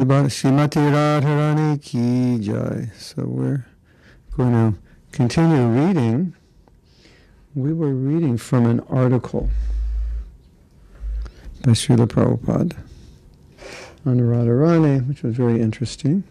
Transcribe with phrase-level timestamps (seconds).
[0.00, 2.88] Srimati Radharani Ki Jai.
[2.96, 3.66] So we're
[4.36, 4.78] going to
[5.10, 6.36] continue reading.
[7.56, 9.50] We were reading from an article
[11.64, 12.76] by Srila Prabhupada
[14.06, 16.22] on Radharani, which was very interesting.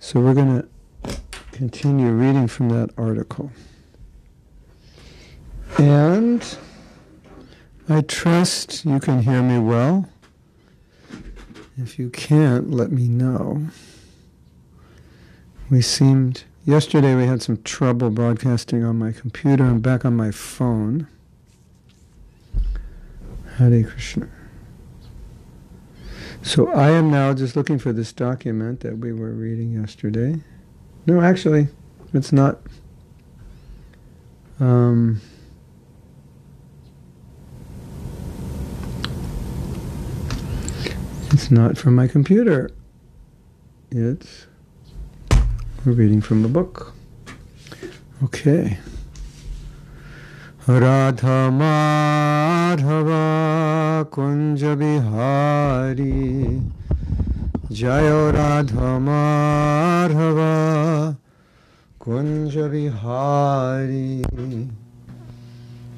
[0.00, 1.18] So we're going to
[1.52, 3.52] continue reading from that article.
[5.76, 6.42] And
[7.90, 10.08] I trust you can hear me well.
[11.78, 13.66] If you can't, let me know.
[15.68, 19.64] We seemed, yesterday we had some trouble broadcasting on my computer.
[19.64, 21.06] I'm back on my phone.
[23.56, 24.28] Hare Krishna.
[26.40, 30.40] So I am now just looking for this document that we were reading yesterday.
[31.04, 31.68] No, actually,
[32.14, 32.60] it's not.
[34.60, 35.20] Um,
[41.32, 42.70] It's not from my computer.
[43.90, 44.46] It's
[45.84, 46.94] we're reading from the book.
[48.24, 48.78] Okay.
[50.66, 53.20] Radha Madhava
[54.10, 56.60] Kunja Bihari
[57.70, 61.16] Jayo Radha Madhava
[62.00, 64.24] Kunja Bihari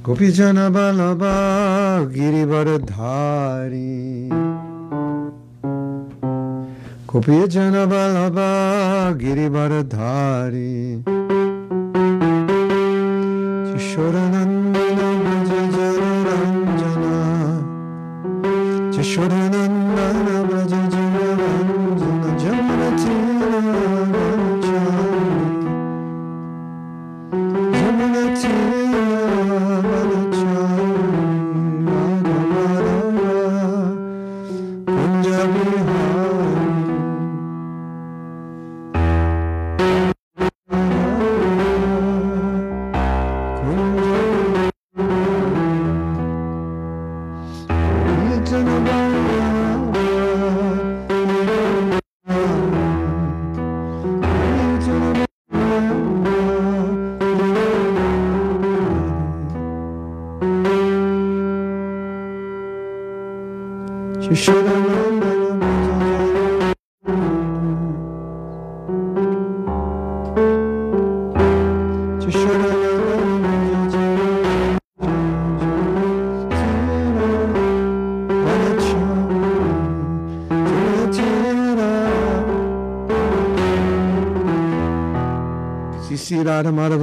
[0.02, 4.28] Gopijana Balaba Girivardhari
[7.10, 8.48] कोपि जनबा
[9.20, 10.72] गिरिबरधारी
[13.68, 14.98] किशोरनन्दन
[15.48, 17.14] गजनरञ्जना
[18.96, 20.47] किशोरनन्दन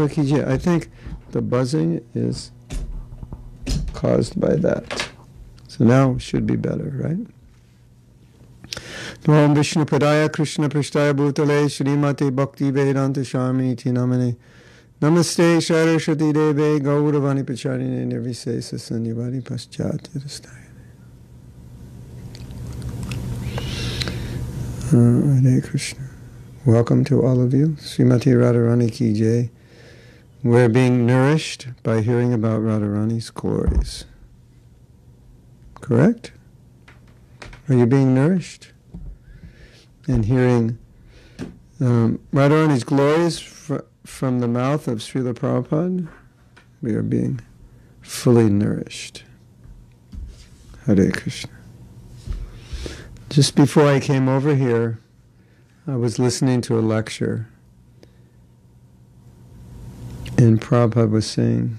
[0.09, 0.53] Ki Jai.
[0.53, 0.89] I think
[1.31, 2.51] the buzzing is
[3.93, 5.09] caused by that.
[5.67, 7.17] So now should be better, right?
[9.27, 14.35] Om Vishnu Padaya Krishna Prishtaya Bhutale Srimati Bhakti Vedanta Shamini Namane
[15.01, 20.61] Namaste Saraswati Deve Gauravani Pacharine Nirvisesa Sanyavadi Paschati
[24.93, 26.04] Uh, Hare Krishna.
[26.65, 27.77] Welcome to all of you.
[27.77, 29.51] Srimati Radharani Ki Jai.
[30.41, 34.05] We're being nourished by hearing about Radharani's glories.
[35.75, 36.31] Correct?
[37.69, 38.71] Are you being nourished?
[40.07, 40.79] And hearing
[41.79, 46.09] um, Radharani's glories fr- from the mouth of Srila Prabhupada,
[46.81, 47.41] we are being
[48.01, 49.23] fully nourished.
[50.87, 51.51] Hare Krishna.
[53.29, 54.99] Just before I came over here,
[55.87, 57.47] I was listening to a lecture,
[60.35, 61.77] and Prabhupada was saying,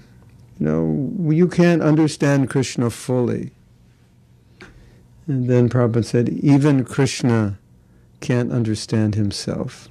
[0.60, 3.50] You know, you can't understand Krishna fully.
[5.26, 7.58] And then Prabhupada said, Even Krishna
[8.20, 9.88] can't understand himself.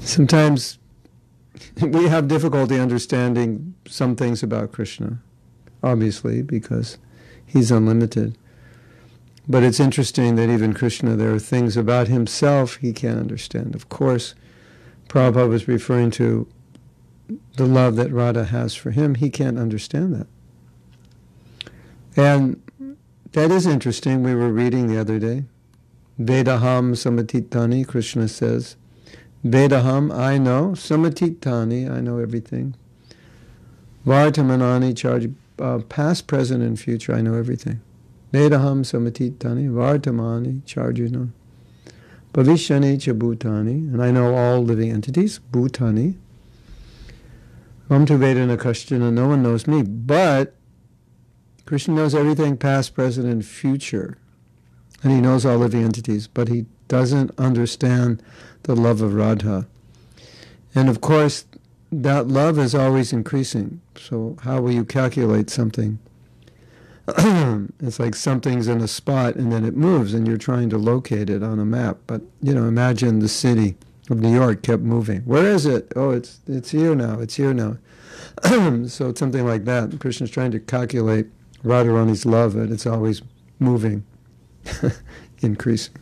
[0.00, 0.78] Sometimes
[1.80, 5.20] we have difficulty understanding some things about Krishna,
[5.82, 6.98] obviously, because
[7.46, 8.36] he's unlimited.
[9.48, 13.74] But it's interesting that even Krishna, there are things about himself he can't understand.
[13.74, 14.34] Of course,
[15.08, 16.46] Prabhupada was referring to
[17.56, 19.14] the love that Radha has for him.
[19.14, 20.26] He can't understand that.
[22.14, 22.60] And
[23.32, 24.22] that is interesting.
[24.22, 25.44] We were reading the other day.
[26.18, 28.76] Vedaham samatitani, Krishna says.
[29.44, 30.72] Vedaham, I know.
[30.74, 32.74] Samatitani, I know everything.
[34.06, 37.80] Vartamanani, charge, uh, past, present, and future, I know everything.
[38.32, 41.28] Vedaham samatitani vartamani charjuna
[42.34, 46.14] bhavishani cha bhutani, and I know all living entities, bhutani.
[47.88, 50.54] Ram to Vedana Kashtana, no one knows me, but
[51.64, 54.18] Krishna knows everything past, present, and future.
[55.02, 58.22] and he knows all living entities, but he doesn't understand
[58.64, 59.66] the love of Radha.
[60.74, 61.44] And of course,
[61.90, 63.80] that love is always increasing.
[63.96, 65.98] So, how will you calculate something?
[67.80, 71.30] it's like something's in a spot and then it moves and you're trying to locate
[71.30, 71.98] it on a map.
[72.06, 73.76] But, you know, imagine the city
[74.10, 75.22] of New York kept moving.
[75.22, 75.90] Where is it?
[75.96, 77.18] Oh, it's, it's here now.
[77.20, 77.78] It's here now.
[78.88, 79.98] so, it's something like that.
[80.00, 81.26] Krishna's trying to calculate
[81.64, 83.22] Radharani's love, and it's always
[83.58, 84.04] moving,
[85.40, 85.94] increasing.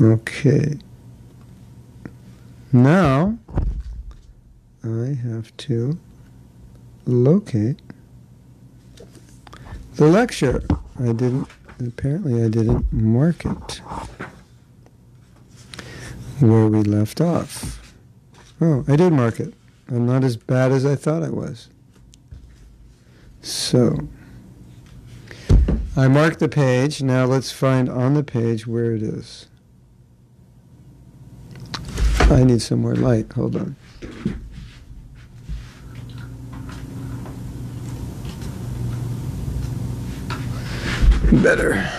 [0.00, 0.78] Okay.
[2.72, 3.38] Now,
[4.84, 5.98] I have to
[7.06, 7.81] locate
[10.02, 10.60] the lecture.
[10.98, 11.46] I didn't,
[11.78, 13.80] apparently I didn't mark it
[16.40, 17.94] where we left off.
[18.60, 19.54] Oh, I did mark it.
[19.88, 21.68] I'm not as bad as I thought I was.
[23.42, 24.08] So,
[25.96, 27.00] I marked the page.
[27.00, 29.46] Now let's find on the page where it is.
[32.18, 33.32] I need some more light.
[33.34, 33.76] Hold on.
[41.42, 41.90] Better.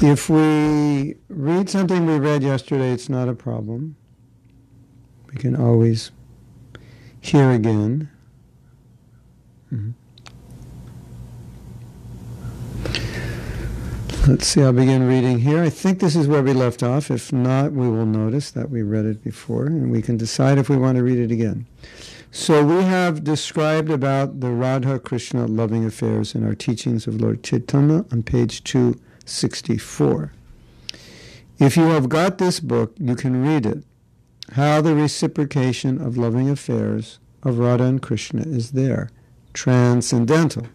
[0.00, 3.96] If we read something we read yesterday, it's not a problem.
[5.30, 6.10] We can always
[7.20, 8.10] hear again.
[9.70, 9.90] Mm-hmm.
[14.26, 15.62] Let's see, I'll begin reading here.
[15.62, 17.10] I think this is where we left off.
[17.10, 20.70] If not, we will notice that we read it before and we can decide if
[20.70, 21.66] we want to read it again.
[22.32, 27.42] So we have described about the Radha Krishna loving affairs in our teachings of Lord
[27.42, 30.32] Chaitanya on page 264.
[31.58, 33.82] If you have got this book, you can read it.
[34.52, 39.10] How the reciprocation of loving affairs of Radha and Krishna is there,
[39.52, 40.68] transcendental.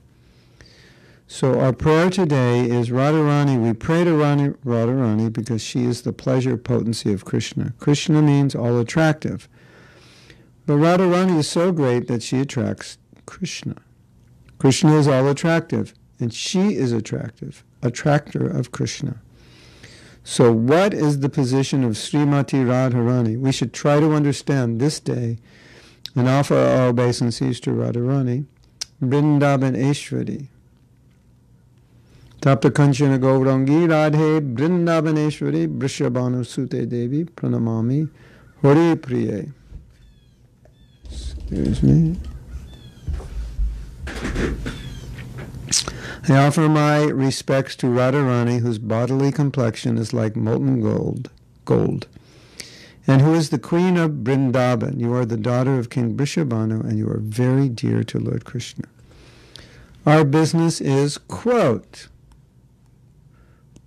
[1.26, 3.62] So our prayer today is Radharani.
[3.62, 7.74] We pray to Rani, Radharani because she is the pleasure potency of Krishna.
[7.80, 9.48] Krishna means all attractive.
[10.66, 13.76] But Radharani is so great that she attracts Krishna.
[14.58, 19.22] Krishna is all attractive, and she is attractive, attractor of Krishna.
[20.24, 23.40] So what is the position of Srimati Radharani?
[23.40, 25.38] We should try to understand this day
[26.16, 28.46] and offer our obeisances to Radharani,
[29.04, 30.48] Vrindavan Eshwari.
[32.42, 38.10] Tapta Kanchana Gaurangi Radhe Vrindavaneshwari Vrishabhanu Sute Devi Pranamami
[38.62, 39.52] Hori Priye.
[41.52, 42.18] Excuse me.
[46.28, 51.30] I offer my respects to Radharani, whose bodily complexion is like molten gold,
[51.66, 52.08] gold,
[53.06, 55.00] and who is the queen of Vrindavan.
[55.00, 58.86] You are the daughter of King Vrishabhanu, and you are very dear to Lord Krishna.
[60.04, 62.08] Our business is, quote,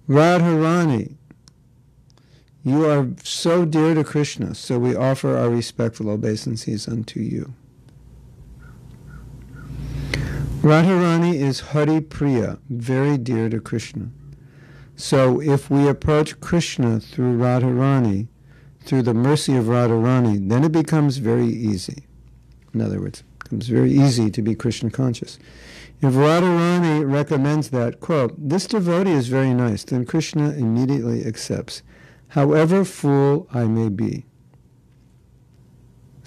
[0.08, 1.17] Radharani,
[2.64, 7.54] you are so dear to Krishna, so we offer our respectful obeisances unto you.
[10.60, 14.10] Radharani is Hari Priya, very dear to Krishna.
[14.96, 18.26] So if we approach Krishna through Radharani,
[18.80, 22.04] through the mercy of Radharani, then it becomes very easy.
[22.74, 25.38] In other words, it becomes very easy to be Krishna conscious.
[26.00, 31.82] If Radharani recommends that, quote, this devotee is very nice, then Krishna immediately accepts,
[32.28, 34.24] however fool I may be.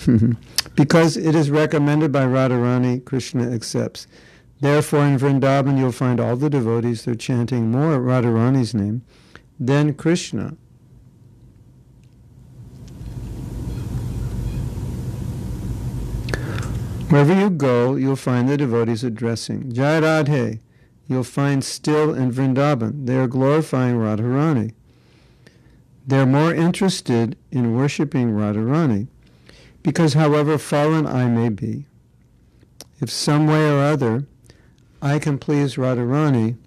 [0.76, 4.08] because it is recommended by Radharani, Krishna accepts.
[4.60, 9.04] Therefore, in Vrindavan, you'll find all the devotees, they're chanting more Radharani's name
[9.60, 10.56] than Krishna.
[17.10, 20.62] Wherever you go, you'll find the devotees addressing Jai Radhe.
[21.08, 23.06] You'll find still in Vrindavan.
[23.06, 24.74] They are glorifying Radharani.
[26.12, 29.08] They're more interested in worshiping Radharani
[29.82, 31.86] because, however fallen I may be,
[33.00, 34.26] if some way or other
[35.02, 36.58] I can please Radharani,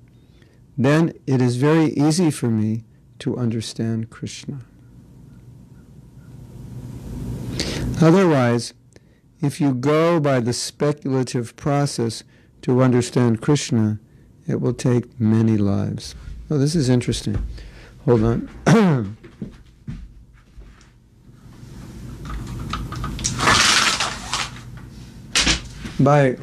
[0.78, 2.84] then it is very easy for me
[3.18, 4.60] to understand Krishna.
[8.00, 8.72] Otherwise,
[9.42, 12.24] if you go by the speculative process
[12.62, 14.00] to understand Krishna,
[14.48, 16.14] it will take many lives.
[16.50, 17.46] Oh, this is interesting.
[18.06, 19.16] Hold on.
[26.00, 26.36] by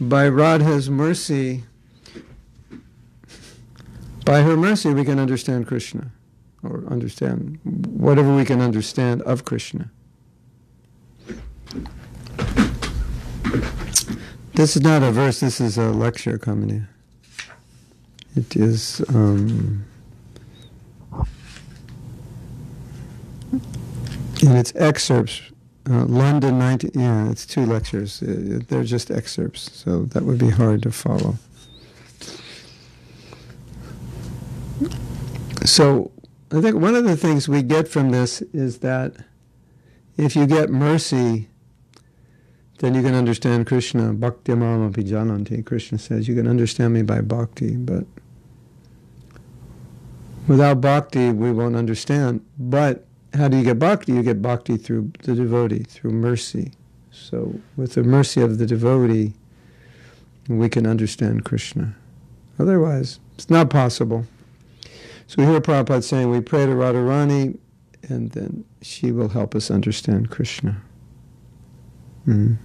[0.00, 1.64] by Radha's mercy,
[4.24, 6.10] by her mercy, we can understand Krishna,
[6.62, 9.90] or understand whatever we can understand of Krishna.
[14.54, 16.82] This is not a verse, this is a lecture comedy.
[18.34, 19.02] It is.
[19.08, 19.84] Um,
[24.42, 25.40] in its excerpts,
[25.88, 28.22] uh, London 19, yeah, it's two lectures.
[28.22, 31.36] Uh, they're just excerpts, so that would be hard to follow.
[35.64, 36.10] So,
[36.50, 39.14] I think one of the things we get from this is that
[40.16, 41.48] if you get mercy,
[42.78, 44.12] then you can understand Krishna.
[44.12, 45.64] Bhakti mamapi jananti.
[45.64, 48.04] Krishna says, you can understand me by bhakti, but
[50.46, 52.44] without bhakti, we won't understand.
[52.58, 53.05] But
[53.36, 54.12] how do you get bhakti?
[54.12, 56.72] You get bhakti through the devotee, through mercy.
[57.10, 59.32] So, with the mercy of the devotee,
[60.48, 61.94] we can understand Krishna.
[62.58, 64.26] Otherwise, it's not possible.
[65.26, 67.58] So we hear Prabhupada saying, we pray to Radharani,
[68.08, 70.80] and then she will help us understand Krishna.
[72.26, 72.56] Mm.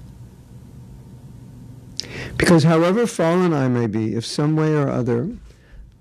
[2.37, 5.29] Because however fallen I may be, if some way or other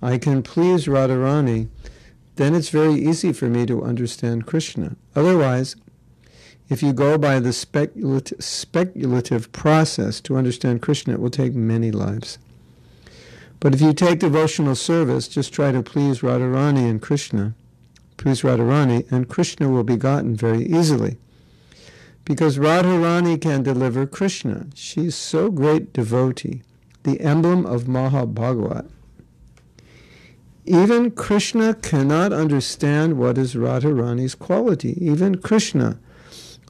[0.03, 1.69] I can please Radharani,
[2.41, 4.97] then it's very easy for me to understand Krishna.
[5.15, 5.77] Otherwise,
[6.71, 12.39] if you go by the speculative, process to understand Krishna, it will take many lives.
[13.61, 17.55] But if you take devotional service, just try to please Radharani and Krishna,
[18.17, 21.19] please Radharani, and Krishna will be gotten very easily.
[22.25, 24.69] Because Radharani can deliver Krishna.
[24.75, 26.63] She's so great devotee,
[27.03, 28.89] the emblem of Mahabhagavat.
[30.67, 34.97] Even Krishna cannot understand what is Radharani's quality.
[35.05, 35.99] Even Krishna,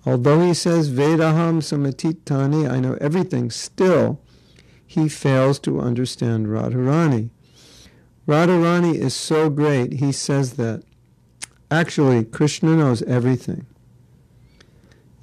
[0.06, 4.20] although he says Vedaham Samatitani, I know everything, still
[4.86, 7.30] he fails to understand Radharani.
[8.26, 10.82] Radharani is so great, he says that
[11.70, 13.66] actually Krishna knows everything.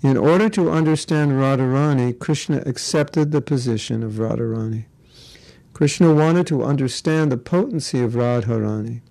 [0.02, 4.86] In order to understand Radharani, Krishna accepted the position of Radharani.
[5.78, 9.02] Krishna wanted to understand the potency of Radharani.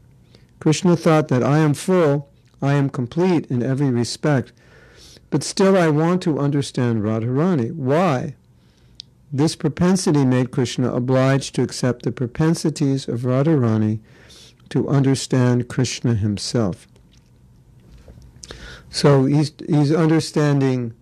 [0.59, 2.29] Krishna thought that I am full,
[2.61, 4.51] I am complete in every respect,
[5.31, 7.71] but still I want to understand Radharani.
[7.71, 8.35] Why?
[9.33, 14.01] This propensity made Krishna obliged to accept the propensities of Radharani
[14.71, 16.89] to understand Krishna himself.
[18.91, 20.95] So he's, he's understanding,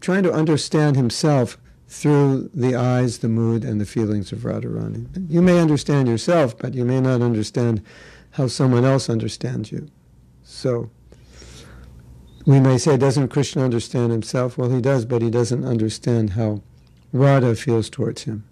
[0.00, 1.56] trying to understand himself
[1.92, 5.06] through the eyes, the mood, and the feelings of Radharani.
[5.28, 7.82] You may understand yourself, but you may not understand
[8.30, 9.88] how someone else understands you.
[10.42, 10.90] So
[12.46, 14.56] we may say, doesn't Krishna understand himself?
[14.56, 16.62] Well, he does, but he doesn't understand how
[17.12, 18.44] Radha feels towards him.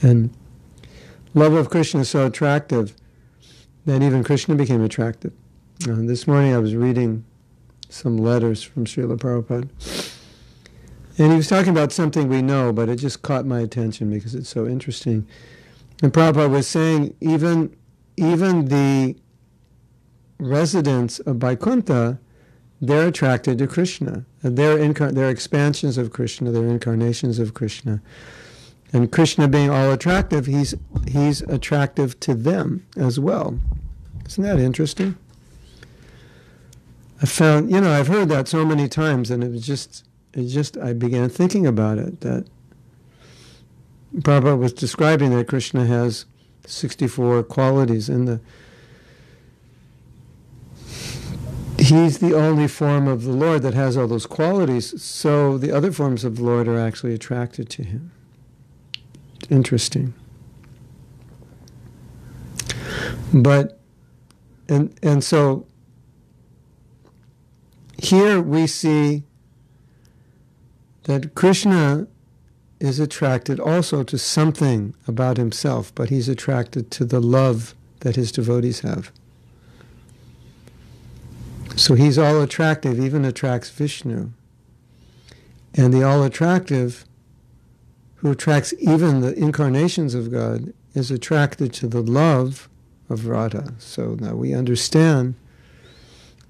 [0.00, 0.34] And
[1.34, 2.94] love of Krishna is so attractive
[3.84, 5.34] that even Krishna became attractive.
[5.86, 7.26] Uh, this morning I was reading
[7.90, 10.14] some letters from Srila Prabhupada
[11.18, 14.34] and he was talking about something we know, but it just caught my attention because
[14.34, 15.26] it's so interesting.
[16.02, 17.74] And Prabhupada was saying even,
[18.16, 19.16] even the
[20.38, 22.18] residents of Vaikuntha,
[22.82, 24.26] they're attracted to Krishna.
[24.42, 28.02] They're, incar- they're expansions of Krishna, they're incarnations of Krishna.
[28.92, 30.74] And Krishna being all attractive, he's,
[31.08, 33.58] he's attractive to them as well.
[34.26, 35.16] Isn't that interesting?
[37.22, 40.05] I found, you know, I've heard that so many times, and it was just
[40.36, 42.46] it just I began thinking about it that
[44.14, 46.26] Prabhupada was describing that Krishna has
[46.66, 48.40] 64 qualities and the
[51.78, 55.90] he's the only form of the Lord that has all those qualities so the other
[55.90, 58.12] forms of the Lord are actually attracted to him.
[59.48, 60.12] Interesting.
[63.32, 63.80] But
[64.68, 65.66] and and so
[67.98, 69.22] here we see
[71.06, 72.06] that Krishna
[72.80, 78.30] is attracted also to something about himself, but he's attracted to the love that his
[78.32, 79.10] devotees have.
[81.76, 84.30] So he's all attractive, even attracts Vishnu.
[85.74, 87.04] And the all attractive,
[88.16, 92.68] who attracts even the incarnations of God, is attracted to the love
[93.08, 93.74] of Radha.
[93.78, 95.34] So now we understand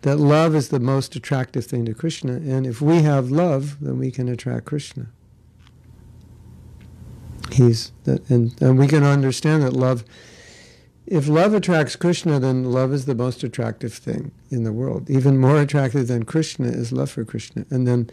[0.07, 3.99] that love is the most attractive thing to Krishna, and if we have love, then
[3.99, 5.07] we can attract Krishna.
[7.51, 10.05] He's that, and, and we can understand that love.
[11.09, 15.11] If love attracts Krishna, then love is the most attractive thing in the world.
[15.11, 17.67] Even more attractive than Krishna is love for Krishna.
[17.69, 18.09] And then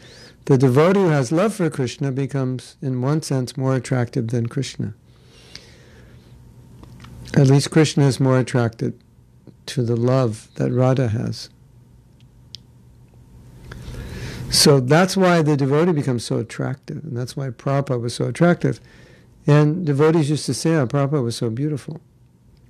[0.46, 4.96] the devotee who has love for Krishna becomes, in one sense, more attractive than Krishna.
[7.38, 9.00] At least Krishna is more attracted
[9.68, 11.52] to the love that Radha has.
[14.54, 18.80] So that's why the devotee becomes so attractive, and that's why Prabhupada was so attractive.
[19.48, 22.00] And devotees used to say, oh, Prabhupada was so beautiful.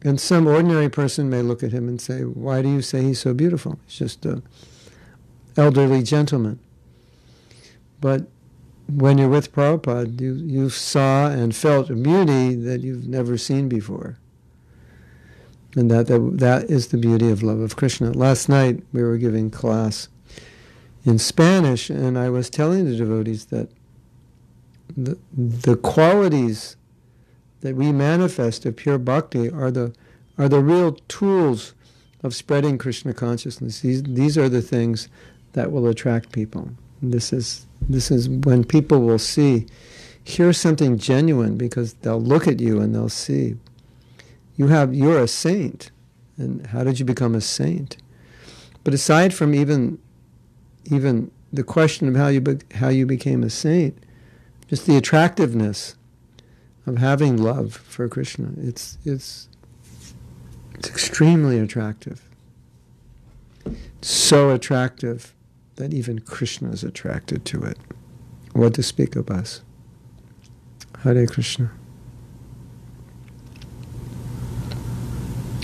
[0.01, 3.19] And some ordinary person may look at him and say, Why do you say he's
[3.19, 3.79] so beautiful?
[3.85, 4.43] He's just an
[5.57, 6.59] elderly gentleman.
[7.99, 8.27] But
[8.87, 13.67] when you're with Prabhupada, you, you saw and felt a beauty that you've never seen
[13.67, 14.17] before.
[15.75, 18.11] And that, that, that is the beauty of love of Krishna.
[18.11, 20.07] Last night we were giving class
[21.05, 23.69] in Spanish, and I was telling the devotees that
[24.95, 26.75] the, the qualities
[27.61, 29.93] that we manifest of pure bhakti are the,
[30.37, 31.73] are the real tools
[32.23, 33.81] of spreading Krishna consciousness.
[33.81, 35.09] These, these are the things
[35.53, 36.69] that will attract people.
[37.01, 39.67] This is, this is when people will see,
[40.23, 43.55] here's something genuine because they'll look at you and they'll see.
[44.55, 45.91] You have, you're a saint.
[46.37, 47.97] And how did you become a saint?
[48.83, 49.99] But aside from even
[50.85, 53.97] even the question of how you be, how you became a saint,
[54.67, 55.95] just the attractiveness
[56.85, 58.51] of having love for Krishna.
[58.57, 59.47] It's it's
[60.75, 62.21] it's extremely attractive.
[64.01, 65.33] So attractive
[65.75, 67.77] that even Krishna is attracted to it.
[68.53, 69.61] What to speak of us?
[71.03, 71.71] Hare Krishna.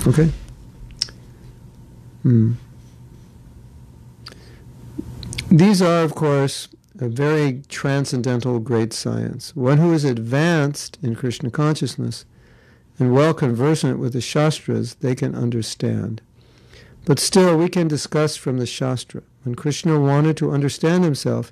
[0.08, 0.32] Okay.
[2.24, 2.54] Hmm.
[5.52, 6.68] These are, of course,
[7.00, 9.56] a very transcendental great science.
[9.56, 12.26] One who is advanced in Krishna consciousness
[13.00, 16.22] and well conversant with the Shastras, they can understand.
[17.04, 19.24] But still, we can discuss from the Shastra.
[19.44, 21.52] When Krishna wanted to understand himself,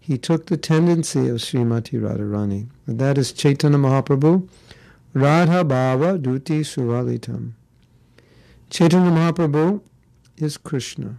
[0.00, 2.68] he took the tendency of Srimati Radharani.
[2.86, 4.48] And that is Chaitanya Mahaprabhu,
[5.12, 7.52] Radha Bhava Duti Suralitam.
[8.70, 9.82] Chaitanya Mahaprabhu
[10.38, 11.18] is Krishna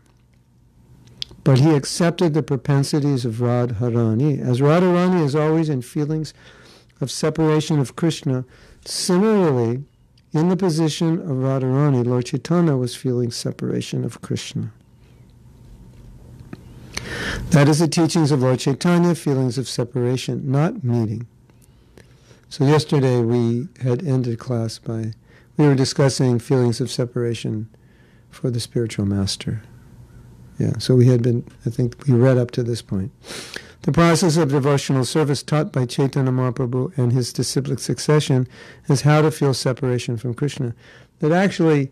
[1.45, 4.41] but he accepted the propensities of Radharani.
[4.41, 6.33] As Radharani is always in feelings
[6.99, 8.45] of separation of Krishna,
[8.83, 9.83] similarly,
[10.33, 14.73] in the position of Radharani, Lord Chaitanya was feeling separation of Krishna.
[17.51, 21.27] That is the teachings of Lord Chaitanya, feelings of separation, not meeting.
[22.49, 25.13] So yesterday we had ended class by,
[25.57, 27.69] we were discussing feelings of separation
[28.31, 29.61] for the spiritual master.
[30.57, 33.11] Yeah, so we had been, I think we read up to this point.
[33.81, 38.47] The process of devotional service taught by Chaitanya Mahaprabhu and his disciplic succession
[38.87, 40.73] is how to feel separation from Krishna.
[41.19, 41.91] That actually,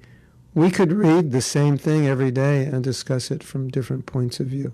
[0.55, 4.47] we could read the same thing every day and discuss it from different points of
[4.47, 4.73] view.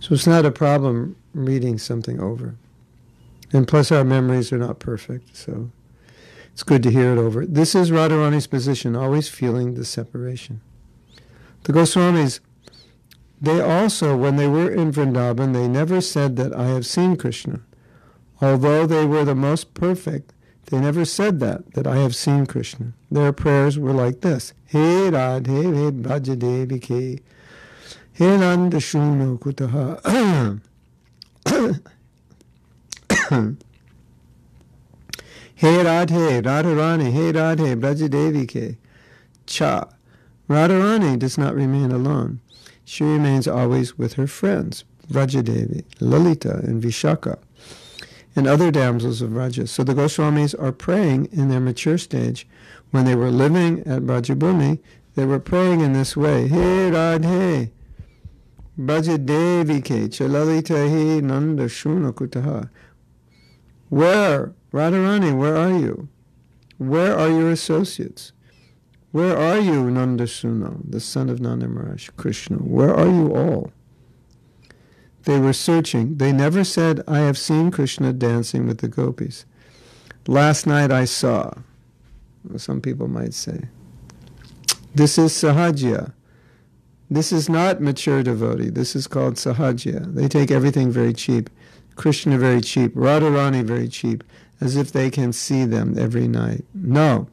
[0.00, 2.56] So it's not a problem reading something over.
[3.52, 5.70] And plus, our memories are not perfect, so
[6.52, 7.44] it's good to hear it over.
[7.44, 10.62] This is Radharani's position, always feeling the separation.
[11.64, 12.40] The Goswamis
[13.42, 17.62] they also, when they were in Vrindavan, they never said that I have seen Krishna.
[18.40, 20.32] Although they were the most perfect,
[20.66, 22.92] they never said that, that I have seen Krishna.
[23.10, 24.52] Their prayers were like this.
[24.68, 27.20] He Radhe He Brajadevi
[28.12, 30.60] He Nanda Shuno Kutaha
[35.56, 38.76] He Radhe Radharani He Radhe Brajadevi Ke
[39.46, 39.88] Cha
[40.48, 42.38] Radharani does not remain alone
[42.84, 47.38] she remains always with her friends, Vrajadevi, Lalita, and Vishaka,
[48.34, 49.68] and other damsels of Vraja.
[49.68, 52.46] So the Goswamis are praying in their mature stage.
[52.90, 54.78] When they were living at Brajabhumi,
[55.14, 57.70] they were praying in this way, He Radhe,
[58.78, 62.70] Brajadevi ke Chalalita he Nanda Shuna Kutaha.
[63.90, 66.08] Where, Radharani, where are you?
[66.78, 68.32] Where are your associates?
[69.12, 71.68] Where are you, Nandasuna, the son of Nanda
[72.16, 72.56] Krishna?
[72.56, 73.70] Where are you all?
[75.24, 76.16] They were searching.
[76.16, 79.44] They never said, I have seen Krishna dancing with the gopis.
[80.26, 81.52] Last night I saw,
[82.56, 83.60] some people might say.
[84.94, 86.12] This is sahajiya.
[87.10, 88.70] This is not mature devotee.
[88.70, 90.14] This is called sahajiya.
[90.14, 91.50] They take everything very cheap.
[91.96, 92.94] Krishna very cheap.
[92.94, 94.24] Radharani very cheap,
[94.60, 96.64] as if they can see them every night.
[96.74, 97.28] No.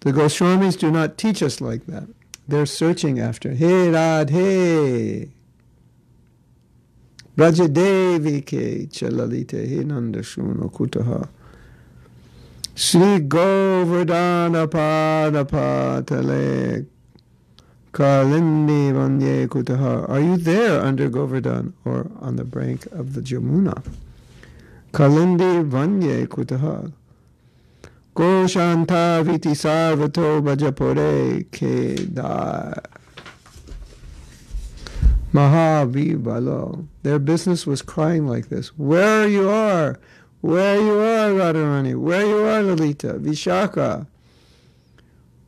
[0.00, 2.08] The Goswamis do not teach us like that.
[2.46, 5.28] They're searching after Hey Radhe.
[7.36, 11.28] Brajadevi ke chalalite he nandashuno kutaha.
[12.74, 14.66] Sri Govardhana
[16.02, 16.86] Padapatale
[17.92, 20.08] Kalindi Vanye Kutaha.
[20.08, 23.82] Are you there under Govardhan or on the brink of the Jamuna?
[24.92, 26.92] Kalindi Vanye Kutaha.
[28.18, 32.82] Goshanta viti sarvato bhajapore kedar.
[35.32, 36.88] Mahavivalo.
[37.04, 38.76] Their business was crying like this.
[38.76, 40.00] Where you are,
[40.40, 44.08] where you are, Radharani, where you are, Lalita, Vishaka.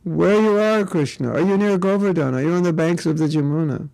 [0.05, 1.33] Where you are, Krishna.
[1.33, 2.33] Are you near Govardhan?
[2.33, 3.89] Are you on the banks of the Jamuna?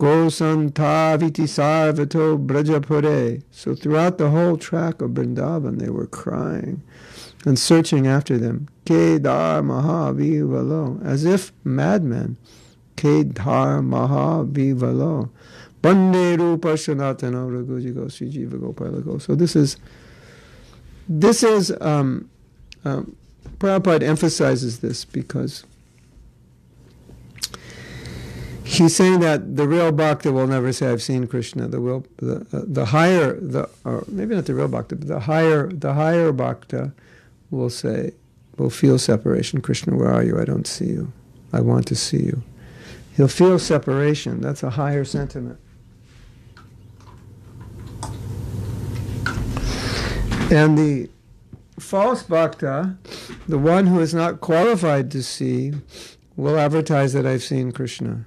[0.00, 3.44] Gosantaviti Sarvato Brajapure.
[3.52, 6.82] So throughout the whole track of Vrindavan, they were crying
[7.44, 8.68] and searching after them.
[8.84, 11.04] Kedar Mahavivalo.
[11.04, 12.36] As if madmen.
[12.96, 15.30] Kedar Mahavivalo.
[15.82, 19.20] Bande Rupa Sanatana Ragujigo Srijiva Gopalago.
[19.20, 19.76] So this is
[21.08, 22.28] this is um,
[22.84, 23.16] um,
[23.58, 25.64] Prabhupada emphasizes this because
[28.62, 32.46] he's saying that the real bhakta will never say, "I've seen Krishna." The will, the,
[32.52, 36.32] uh, the higher, the or maybe not the real bhakta, but the higher, the higher
[36.32, 36.92] bhakta
[37.50, 38.12] will say,
[38.56, 39.60] will feel separation.
[39.60, 40.38] Krishna, where are you?
[40.38, 41.12] I don't see you.
[41.52, 42.42] I want to see you.
[43.16, 44.40] He'll feel separation.
[44.40, 45.58] That's a higher sentiment.
[50.50, 51.08] And the
[51.78, 52.96] false bhakta,
[53.46, 55.72] the one who is not qualified to see,
[56.36, 58.24] will advertise that I've seen Krishna.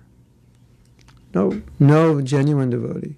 [1.34, 3.16] No, no genuine devotee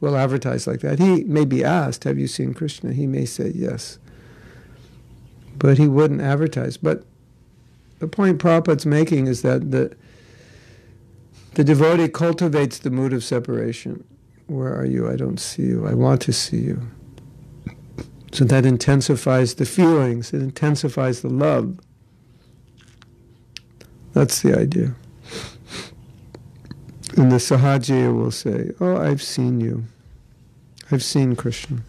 [0.00, 0.98] will advertise like that.
[0.98, 2.92] He may be asked, Have you seen Krishna?
[2.92, 3.98] He may say yes.
[5.58, 6.76] But he wouldn't advertise.
[6.76, 7.04] But
[7.98, 9.94] the point Prabhupada's making is that the,
[11.54, 14.04] the devotee cultivates the mood of separation.
[14.46, 15.08] Where are you?
[15.08, 15.86] I don't see you.
[15.86, 16.82] I want to see you.
[18.32, 21.78] So that intensifies the feelings, it intensifies the love.
[24.12, 24.94] That's the idea.
[27.16, 29.84] And the Sahajiya will say, Oh, I've seen you.
[30.90, 31.82] I've seen Krishna.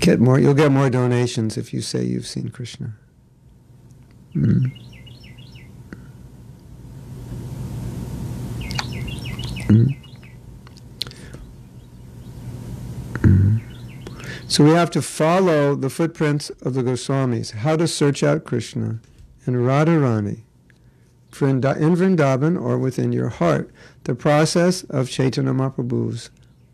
[0.00, 2.94] Get more, you'll get more donations if you say you've seen Krishna.
[4.34, 4.72] Mm.
[14.48, 19.00] So we have to follow the footprints of the Goswamis, how to search out Krishna
[19.44, 20.40] and Radharani
[21.40, 23.70] in Vrindavan or within your heart.
[24.04, 26.30] The process of Chaitanya Mahaprabhu's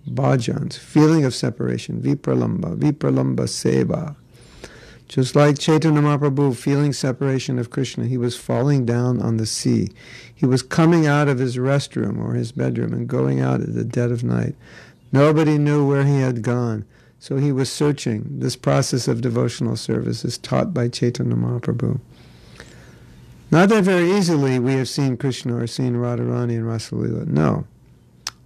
[0.09, 4.17] bhajans, feeling of separation, vipralamba, vipralamba seva.
[5.09, 9.91] Just like Chaitanya Mahaprabhu feeling separation of Krishna, he was falling down on the sea.
[10.35, 13.85] He was coming out of his restroom or his bedroom and going out at the
[13.85, 14.55] dead of night.
[15.13, 16.85] Nobody knew where he had gone.
[17.21, 18.27] So he was searching.
[18.41, 22.01] This process of devotional service is taught by Chaitanya Mahaprabhu.
[23.51, 27.27] Not that very easily we have seen Krishna or seen Radharani and Rasalila.
[27.27, 27.67] No,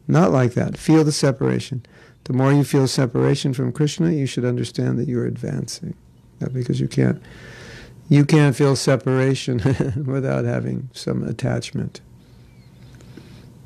[0.08, 0.76] not like that.
[0.76, 1.84] Feel the separation.
[2.24, 5.94] The more you feel separation from Krishna, you should understand that you're advancing.
[6.40, 7.22] Not because you can't,
[8.08, 9.58] you can't feel separation
[10.06, 12.00] without having some attachment.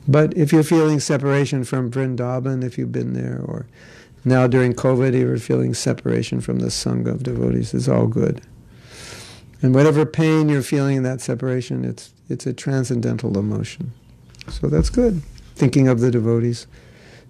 [0.07, 3.67] But if you're feeling separation from Vrindavan, if you've been there, or
[4.25, 7.73] now during COVID, you're feeling separation from the Sangha of devotees.
[7.73, 8.43] It's all good.
[9.61, 13.93] And whatever pain you're feeling in that separation, it's, it's a transcendental emotion.
[14.49, 15.23] So that's good.
[15.63, 16.67] Thinking of the devotees,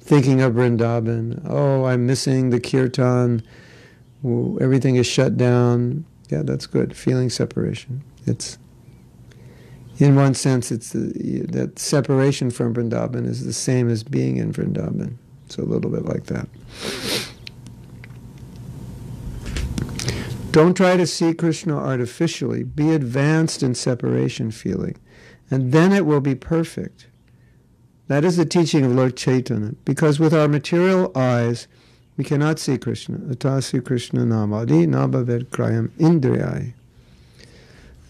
[0.00, 1.44] thinking of Vrindavan.
[1.46, 3.42] Oh, I'm missing the kirtan.
[4.24, 6.06] everything is shut down.
[6.30, 6.96] Yeah, that's good.
[6.96, 8.02] Feeling separation.
[8.26, 8.56] It's
[9.98, 14.50] in one sense, it's the, that separation from Vrindavan is the same as being in
[14.50, 15.16] Vrindavan.
[15.44, 16.48] It's a little bit like that.
[20.52, 22.62] Don't try to see Krishna artificially.
[22.62, 24.96] Be advanced in separation feeling,
[25.50, 27.08] and then it will be perfect.
[28.08, 29.74] That is the teaching of Lord Chaitanya.
[29.84, 31.68] Because with our material eyes,
[32.16, 33.18] we cannot see Krishna.
[33.18, 36.74] Atasi Krishna namadi nabhavet krayam indriyai.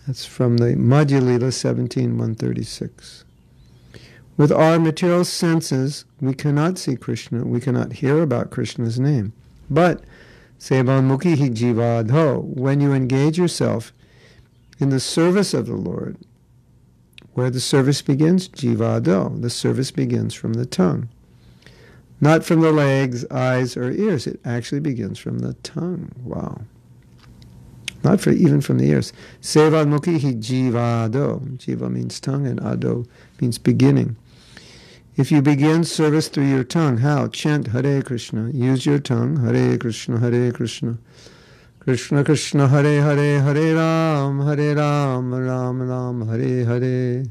[0.07, 3.24] That's from the Madhya Lila 136.
[4.37, 9.33] With our material senses, we cannot see Krishna, we cannot hear about Krishna's name.
[9.70, 10.02] But,
[10.59, 13.92] Sevanmukhi jivadho, when you engage yourself
[14.81, 16.16] in the service of the Lord,
[17.35, 21.09] where the service begins, jivado, the service begins from the tongue.
[22.21, 24.29] Not from the legs, eyes, or ears.
[24.29, 26.12] It actually begins from the tongue.
[26.23, 26.61] Wow.
[28.05, 29.12] Not for even from the ears.
[29.40, 31.40] Sevanmukhi jivado.
[31.59, 33.07] Jiva means tongue and ado
[33.40, 34.16] means beginning.
[35.16, 37.29] If you begin service through your tongue, how?
[37.29, 38.51] Chant Hare Krishna.
[38.51, 39.37] Use your tongue.
[39.45, 40.99] Hare Krishna, Hare Krishna.
[41.83, 47.25] Krishna Krishna, Hare Hare, Hare Ram, Hare Ram, Ram Ram, Hare Hare.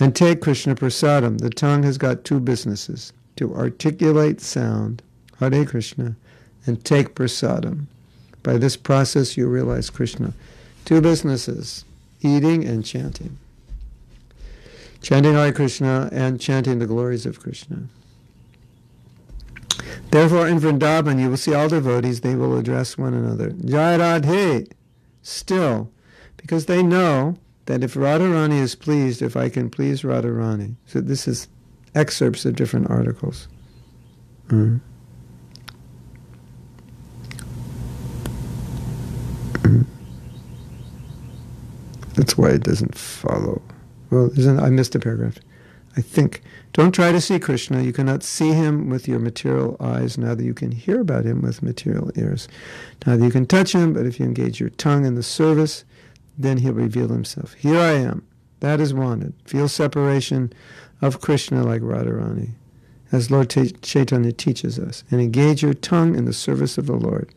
[0.00, 1.38] And take Krishna Prasadam.
[1.38, 5.00] The tongue has got two businesses to articulate sound,
[5.38, 6.16] Hare Krishna,
[6.66, 7.86] and take Prasadam.
[8.42, 10.32] By this process, you realize Krishna.
[10.84, 11.84] Two businesses
[12.20, 13.38] eating and chanting.
[15.00, 17.84] chanting Hare Krishna and chanting the glories of Krishna.
[20.10, 23.50] Therefore, in Vrindavan, you will see all devotees, they will address one another.
[23.50, 24.70] Jai Radhe,
[25.22, 25.90] still,
[26.36, 30.74] because they know that if Radharani is pleased, if I can please Radharani.
[30.86, 31.48] So this is
[31.94, 33.48] excerpts of different articles.
[34.48, 34.78] Mm-hmm.
[39.52, 39.82] Mm-hmm.
[42.14, 43.62] That's why it doesn't follow.
[44.10, 45.38] Well, I missed a paragraph.
[45.96, 46.42] I think.
[46.72, 47.82] Don't try to see Krishna.
[47.82, 50.16] You cannot see him with your material eyes.
[50.16, 52.46] Neither you can hear about him with material ears.
[53.06, 55.84] Neither you can touch him, but if you engage your tongue in the service,
[56.38, 57.54] then he'll reveal himself.
[57.54, 58.24] Here I am.
[58.60, 59.34] That is wanted.
[59.44, 60.52] Feel separation
[61.02, 62.50] of Krishna like Radharani,
[63.10, 67.34] as Lord Chaitanya teaches us, and engage your tongue in the service of the Lord.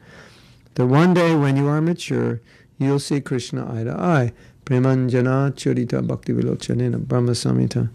[0.76, 2.42] That one day when you are mature,
[2.78, 4.34] you'll see Krishna eye to eye.
[4.66, 7.90] Premanjana Churita Bhakti Vilochanena Brahma Samhita.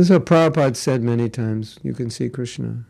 [0.00, 1.78] This is what Prabhupada said many times.
[1.82, 2.86] You can see Krishna.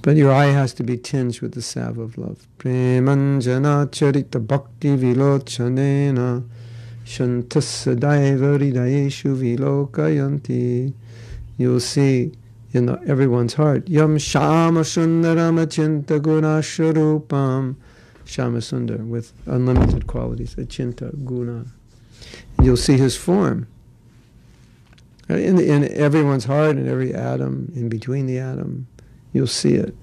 [0.00, 2.48] But your eye has to be tinged with the salve of love.
[2.56, 6.42] Premanjana charita bhakti vilochanena
[7.04, 10.94] shantasadaiva hridayeshu vilokayanti.
[11.58, 12.32] You'll see
[12.72, 17.76] in everyone's heart, yam shama sundarama chinta guna sharupam.
[18.24, 21.66] Shama Sundar with unlimited qualities, achinta guna.
[22.56, 23.66] And you'll see his form.
[25.28, 28.86] In, in everyone's heart, in every atom, in between the atom,
[29.32, 29.94] you'll see it.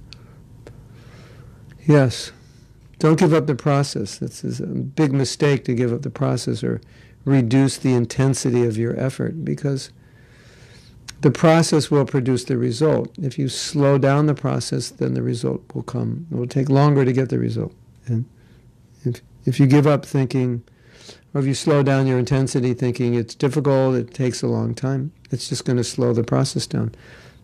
[1.88, 2.32] Yes.
[3.00, 4.18] Don't give up the process.
[4.18, 6.82] This is a big mistake to give up the process or
[7.26, 9.92] reduce the intensity of your effort because
[11.22, 13.10] the process will produce the result.
[13.22, 16.28] If you slow down the process, then the result will come.
[16.32, 17.74] It will take longer to get the result.
[18.08, 18.26] And
[19.06, 20.64] if, if you give up thinking,
[21.34, 25.12] or if you slow down your intensity thinking it's difficult, it takes a long time,
[25.32, 26.94] it's just going to slow the process down.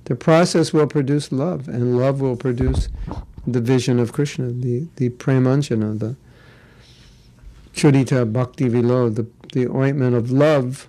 [0.06, 2.89] The process will produce love, and love will produce
[3.45, 6.15] the vision of Krishna, the, the premanjana, the
[7.73, 10.88] churita bhakti vilo, the, the ointment of love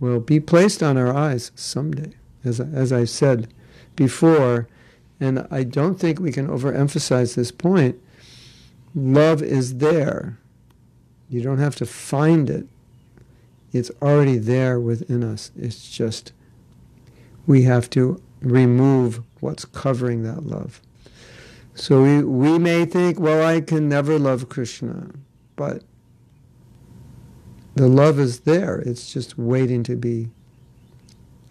[0.00, 2.12] will be placed on our eyes someday,
[2.44, 3.52] as, as I said
[3.96, 4.68] before.
[5.20, 8.00] And I don't think we can overemphasize this point.
[8.94, 10.38] Love is there.
[11.28, 12.66] You don't have to find it.
[13.72, 15.50] It's already there within us.
[15.56, 16.32] It's just
[17.46, 20.80] we have to remove what's covering that love.
[21.74, 25.10] So we, we may think, well, I can never love Krishna,
[25.56, 25.82] but
[27.74, 28.78] the love is there.
[28.78, 30.30] It's just waiting to be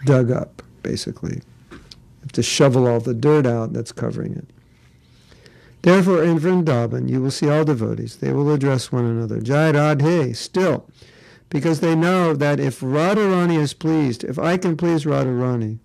[0.06, 1.42] dug up, basically.
[1.72, 1.80] You
[2.22, 4.48] have to shovel all the dirt out that's covering it.
[5.84, 8.16] Therefore, in Vrindavan, you will see all devotees.
[8.16, 9.42] They will address one another.
[9.42, 10.90] Jai Radhe, still,
[11.50, 15.80] because they know that if Radharani is pleased, if I can please Radharani,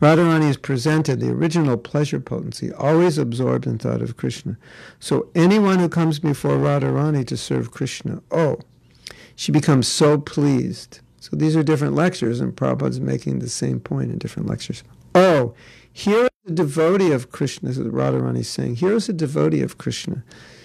[0.00, 4.56] Radharani is presented, the original pleasure potency, always absorbed in thought of Krishna.
[5.00, 8.60] So anyone who comes before Radharani to serve Krishna, oh,
[9.34, 11.00] she becomes so pleased.
[11.18, 14.84] So these are different lectures, and Prabhupada's making the same point in different lectures.
[15.16, 15.54] Oh,
[15.98, 19.78] here is a devotee of Krishna, this is Radharani saying, here is a devotee of
[19.78, 20.22] Krishna.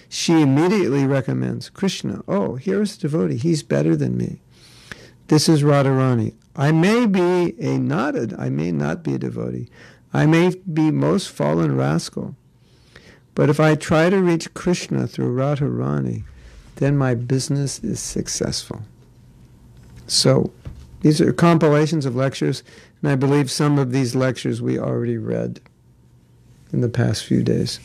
[0.08, 2.22] She immediately recommends Krishna.
[2.28, 3.36] Oh, here is a devotee.
[3.36, 4.38] He's better than me.
[5.26, 6.34] This is Radharani.
[6.54, 9.68] I may be a not a, I may not be a devotee.
[10.12, 12.36] I may be most fallen rascal.
[13.34, 16.22] But if I try to reach Krishna through Radharani,
[16.76, 18.82] then my business is successful.
[20.06, 20.52] So
[21.00, 22.62] these are compilations of lectures,
[23.04, 25.60] and I believe some of these lectures we already read
[26.72, 27.78] in the past few days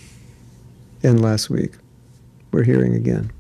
[1.04, 1.74] and last week.
[2.54, 3.32] We're hearing again.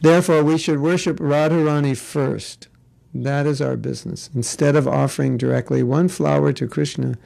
[0.00, 2.68] Therefore, we should worship Radharani first
[3.14, 4.30] that is our business.
[4.34, 7.18] Instead of offering directly one flower to Krishna,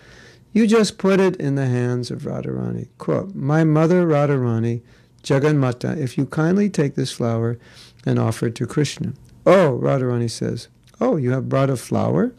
[0.52, 2.88] you just put it in the hands of Radharani.
[2.98, 4.82] Quote, My mother Radharani,
[5.22, 7.58] Jaganmata, if you kindly take this flower
[8.04, 9.12] and offer it to Krishna.
[9.46, 10.66] Oh, Radharani says,
[11.00, 12.32] Oh, you have brought a flower?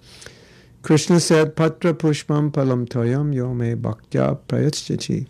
[0.83, 5.27] Krishna said, Patra pushpam palam toyam yome bhaktya prayachchachi.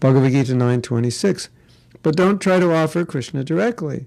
[0.00, 1.48] Bhagavad Gita 9.26.
[2.02, 4.06] But don't try to offer Krishna directly.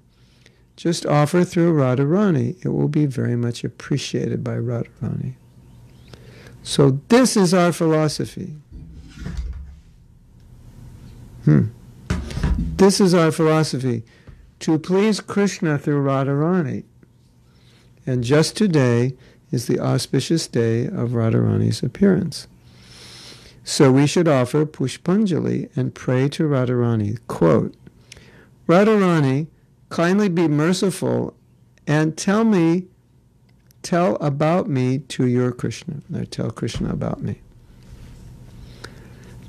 [0.75, 2.63] Just offer through Radharani.
[2.65, 5.35] It will be very much appreciated by Radharani.
[6.63, 8.55] So this is our philosophy.
[11.45, 11.67] Hmm.
[12.57, 14.03] This is our philosophy.
[14.61, 16.83] To please Krishna through Radharani.
[18.05, 19.13] And just today
[19.51, 22.47] is the auspicious day of Radharani's appearance.
[23.63, 27.19] So we should offer Pushpanjali and pray to Radharani.
[27.27, 27.75] Quote,
[28.67, 29.47] Radharani
[29.89, 31.35] kindly be merciful
[31.85, 32.85] and tell me,
[33.81, 36.01] tell about me to your Krishna.
[36.13, 37.41] Or tell Krishna about me.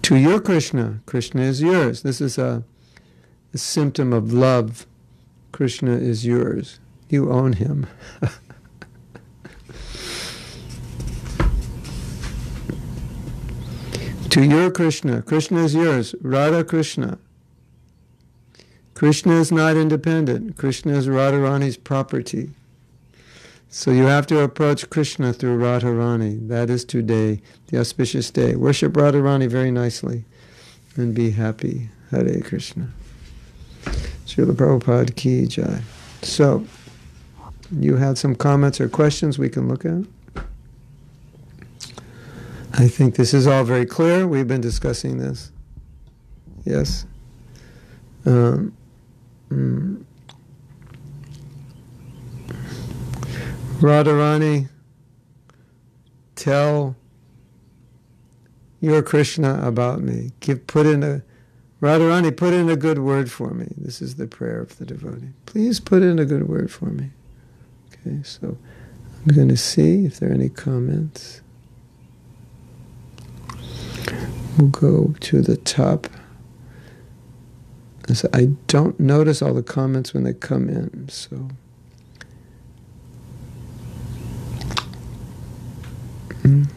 [0.02, 1.00] To your Krishna.
[1.06, 2.02] Krishna is yours.
[2.02, 2.64] This is a,
[3.52, 4.86] a symptom of love.
[5.52, 6.80] Krishna is yours.
[7.08, 7.86] You own him.
[14.38, 15.20] to your Krishna.
[15.22, 16.14] Krishna is yours.
[16.20, 17.18] Radha Krishna.
[18.94, 20.56] Krishna is not independent.
[20.56, 22.50] Krishna is Radharani's property.
[23.68, 26.46] So you have to approach Krishna through Radharani.
[26.46, 28.54] That is today, the auspicious day.
[28.54, 30.24] Worship Radharani very nicely
[30.94, 31.90] and be happy.
[32.10, 32.88] Hare Krishna.
[34.26, 35.82] Srila Prabhupada Ki Jai.
[36.22, 36.64] So,
[37.72, 40.04] you had some comments or questions we can look at?
[42.78, 44.26] I think this is all very clear.
[44.26, 45.52] We've been discussing this.
[46.64, 47.06] Yes.
[48.24, 48.76] Um,
[49.50, 50.04] Mm.
[53.80, 54.68] Radharani,
[56.34, 56.96] tell
[58.80, 60.32] your Krishna about me.
[60.40, 61.22] Give put in a
[61.80, 63.68] Radharani, put in a good word for me.
[63.76, 65.28] This is the prayer of the devotee.
[65.46, 67.10] Please put in a good word for me.
[68.06, 68.58] Okay, so
[69.26, 71.40] I'm going to see if there are any comments.
[74.58, 76.08] We'll go to the top.
[78.32, 81.48] I don't notice all the comments when they come in, so.
[86.42, 86.68] Mm.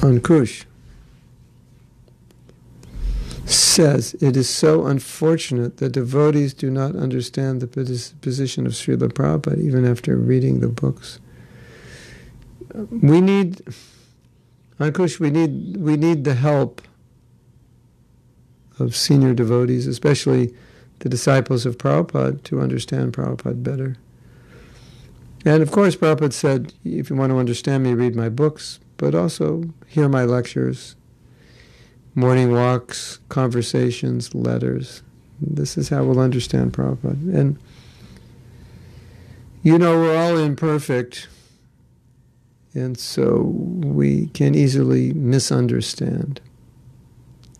[0.00, 0.64] Ankush
[3.80, 9.60] says, It is so unfortunate that devotees do not understand the position of Srila Prabhupada
[9.60, 11.18] even after reading the books
[12.74, 13.62] we need,
[14.78, 16.82] Ankush, we need we need the help
[18.78, 20.54] of senior devotees, especially
[21.00, 23.96] the disciples of Prabhupada, to understand Prabhupada better.
[25.44, 29.14] And of course, Prabhupada said, if you want to understand me, read my books, but
[29.14, 30.96] also hear my lectures,
[32.14, 35.02] morning walks, conversations, letters.
[35.40, 37.34] This is how we'll understand Prabhupada.
[37.34, 37.58] And
[39.62, 41.28] you know, we're all imperfect.
[42.72, 46.40] And so we can easily misunderstand.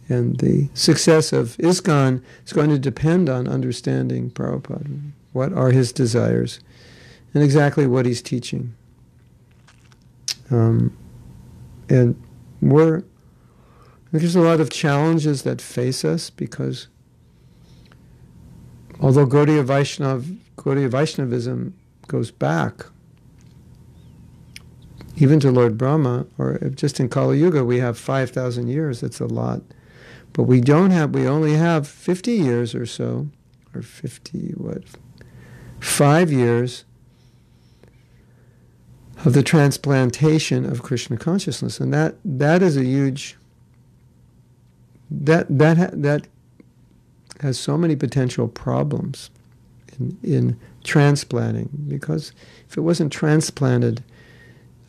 [0.09, 5.13] And the success of ISKCON is going to depend on understanding Prabhupada.
[5.33, 6.61] What are his desires?
[7.33, 8.75] And exactly what he's teaching.
[10.51, 10.97] Um,
[11.89, 12.21] and
[12.61, 13.05] we're,
[14.13, 16.89] there's a lot of challenges that face us because
[19.01, 21.75] although Gaudiya Vaishnav, Gaudiya Vaishnavism
[22.09, 22.87] goes back
[25.21, 29.03] even to Lord Brahma, or just in Kali Yuga, we have 5,000 years.
[29.03, 29.61] That's a lot.
[30.33, 33.29] But we don't have, we only have 50 years or so,
[33.75, 34.85] or 50, what,
[35.79, 36.85] five years
[39.25, 41.81] of the transplantation of Krishna consciousness.
[41.81, 43.37] And that, that is a huge,
[45.11, 46.29] that, that, that
[47.41, 49.31] has so many potential problems
[49.99, 52.33] in, in transplanting, because
[52.69, 54.03] if it wasn't transplanted,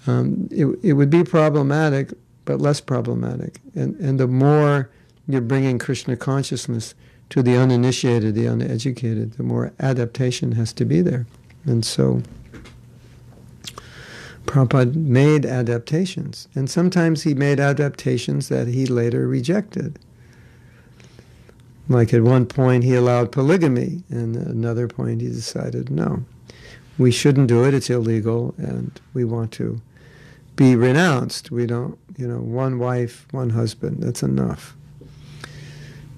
[0.07, 2.13] um, it, it would be problematic,
[2.45, 3.59] but less problematic.
[3.75, 4.89] And, and the more
[5.27, 6.95] you're bringing Krishna consciousness
[7.29, 11.25] to the uninitiated, the uneducated, the more adaptation has to be there.
[11.65, 12.21] And so
[14.45, 16.47] Prabhupada made adaptations.
[16.55, 19.99] And sometimes he made adaptations that he later rejected.
[21.91, 26.23] Like at one point he allowed polygamy, and at another point he decided no,
[26.97, 29.81] we shouldn't do it, it's illegal, and we want to
[30.55, 31.51] be renounced.
[31.51, 34.73] We don't, you know, one wife, one husband, that's enough.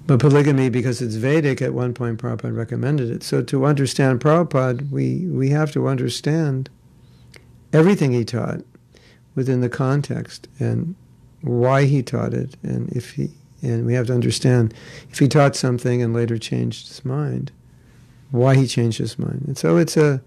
[0.06, 3.24] But polygamy, because it's Vedic, at one point Prabhupada recommended it.
[3.24, 6.70] So to understand Prabhupada, we, we have to understand
[7.72, 8.60] everything he taught
[9.34, 10.94] within the context and
[11.40, 13.30] why he taught it, and if he
[13.64, 14.74] and we have to understand
[15.10, 17.50] if he taught something and later changed his mind,
[18.30, 19.42] why he changed his mind.
[19.46, 20.22] And so it's a,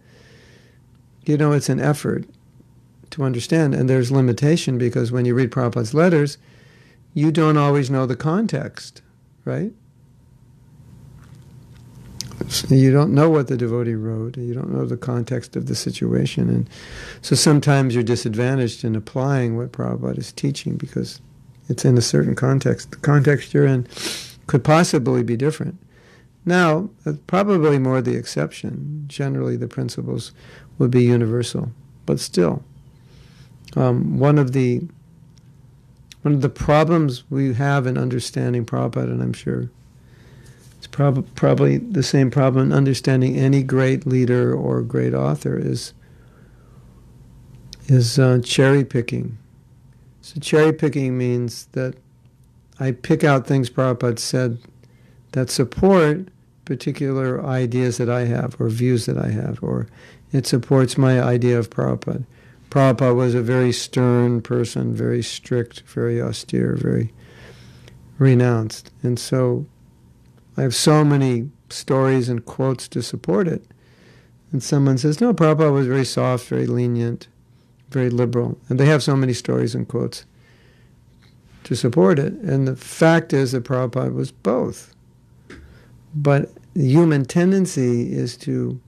[1.26, 2.26] you know, it's an effort
[3.12, 3.74] to understand.
[3.74, 6.38] And there's limitation because when you read Prabhupada's letters,
[7.14, 9.02] you don't always know the context,
[9.46, 9.72] right?
[12.70, 14.38] You don't know what the devotee wrote.
[14.38, 16.50] You don't know the context of the situation.
[16.50, 16.70] And
[17.22, 21.20] so sometimes you're disadvantaged in applying what Prabhupada is teaching because
[21.70, 22.92] it's in a certain context.
[22.92, 23.88] The context you're in
[24.48, 25.78] could possibly be different.
[26.46, 26.90] Now,
[27.28, 29.04] probably more the exception.
[29.08, 30.32] Generally, the principles
[30.78, 31.72] would be universal.
[32.06, 32.64] But still,
[33.76, 34.80] um, one of the
[36.22, 39.70] one one of the problems we have in understanding Prabhupada, and I'm sure
[40.78, 45.94] it's prob- probably the same problem in understanding any great leader or great author, is
[47.88, 49.38] is uh, cherry picking.
[50.28, 51.96] So cherry picking means that
[52.82, 54.58] I pick out things Prabhupada said
[55.32, 56.28] that support
[56.66, 59.88] particular ideas that I have or views that I have, or
[60.34, 62.26] it supports my idea of Prabhupada.
[62.70, 67.14] Prabhupada was a very stern person, very strict, very austere, very
[68.18, 68.92] renounced.
[69.04, 69.66] And so
[70.58, 73.64] I have so many stories and quotes to support it.
[74.52, 77.30] And someone says, no, Prabhupada was very soft, very lenient,
[77.90, 78.58] very liberal.
[78.70, 80.26] And they have so many stories and quotes
[81.64, 82.34] to support it.
[82.34, 84.94] And the fact is that Prabhupada was both.
[86.16, 88.80] But human tendency is to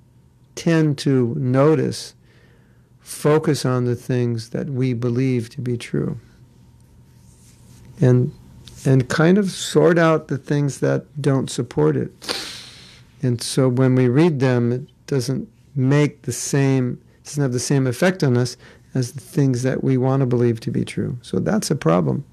[0.55, 2.15] tend to notice,
[2.99, 6.19] focus on the things that we believe to be true.
[8.01, 8.31] And
[8.85, 12.11] and kind of sort out the things that don't support it.
[13.21, 17.87] And so when we read them, it doesn't make the same, doesn't have the same
[17.87, 18.55] effect on us
[18.93, 21.17] as the things that we want to believe to be true.
[21.21, 22.25] So that's a problem.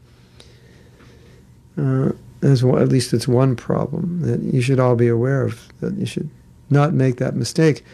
[1.76, 5.68] Uh, as well, at least it's one problem that you should all be aware of,
[5.80, 6.30] that you should
[6.70, 7.84] not make that mistake.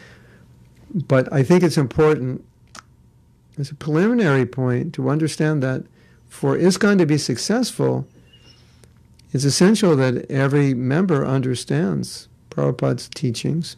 [0.94, 2.44] But I think it's important
[3.58, 5.84] as a preliminary point to understand that
[6.28, 8.06] for ISKCON to be successful,
[9.32, 13.76] it's essential that every member understands Prabhupada's teachings.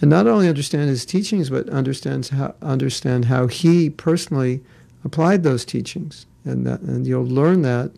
[0.00, 4.62] And not only understand his teachings, but understands how, understand how he personally
[5.04, 6.26] applied those teachings.
[6.44, 7.92] And, that, and you'll learn that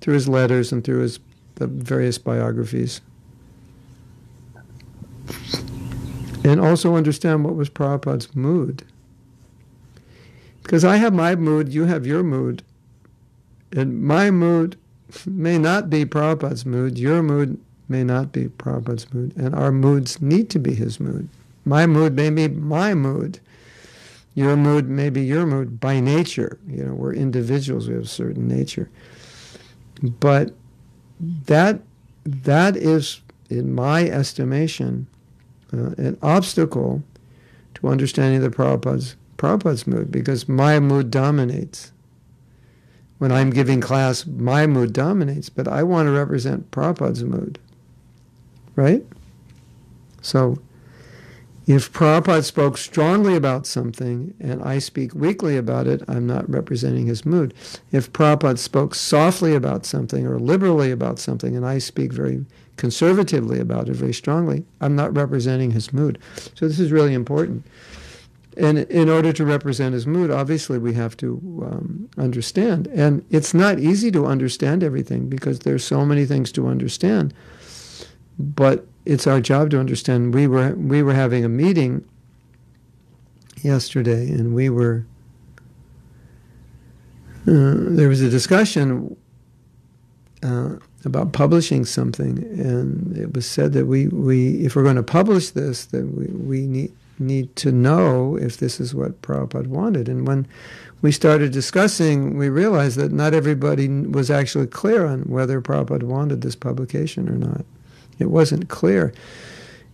[0.00, 1.20] through his letters and through his
[1.58, 3.00] the various biographies.
[6.44, 8.84] And also understand what was Prabhupada's mood.
[10.62, 12.62] Because I have my mood, you have your mood.
[13.72, 14.76] And my mood
[15.26, 20.22] may not be Prabhupada's mood, your mood may not be Prabhupada's mood, and our moods
[20.22, 21.28] need to be his mood.
[21.68, 23.40] My mood may be my mood.
[24.34, 26.58] Your mood may be your mood by nature.
[26.66, 28.88] You know, we're individuals, we have a certain nature.
[30.02, 30.54] But
[31.20, 31.80] that
[32.24, 35.08] that is, in my estimation,
[35.72, 37.02] uh, an obstacle
[37.74, 41.92] to understanding the Prabhupada's, Prabhupada's mood because my mood dominates.
[43.18, 47.58] When I'm giving class, my mood dominates, but I want to represent Prabhupada's mood.
[48.76, 49.04] Right?
[50.22, 50.58] So
[51.68, 57.06] if Prabhupada spoke strongly about something and I speak weakly about it, I'm not representing
[57.06, 57.52] his mood.
[57.92, 62.46] If Prabhupada spoke softly about something or liberally about something and I speak very
[62.78, 66.18] conservatively about it, very strongly, I'm not representing his mood.
[66.54, 67.66] So this is really important.
[68.56, 72.86] And in order to represent his mood, obviously we have to um, understand.
[72.86, 77.34] And it's not easy to understand everything because there's so many things to understand.
[78.38, 80.34] But it's our job to understand.
[80.34, 82.04] We were we were having a meeting
[83.62, 85.06] yesterday, and we were
[87.46, 89.16] uh, there was a discussion
[90.42, 95.02] uh, about publishing something, and it was said that we, we if we're going to
[95.02, 100.08] publish this, that we, we need need to know if this is what Prabhupada wanted.
[100.08, 100.46] And when
[101.00, 106.42] we started discussing, we realized that not everybody was actually clear on whether Prabhupada wanted
[106.42, 107.64] this publication or not.
[108.18, 109.12] It wasn't clear.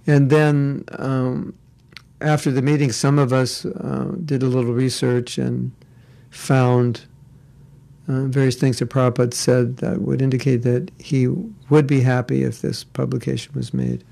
[0.06, 1.54] And then um,
[2.20, 5.72] after the meeting, some of us uh, did a little research and
[6.30, 7.06] found
[8.08, 11.26] uh, various things that Prabhupada said that would indicate that he
[11.70, 14.04] would be happy if this publication was made.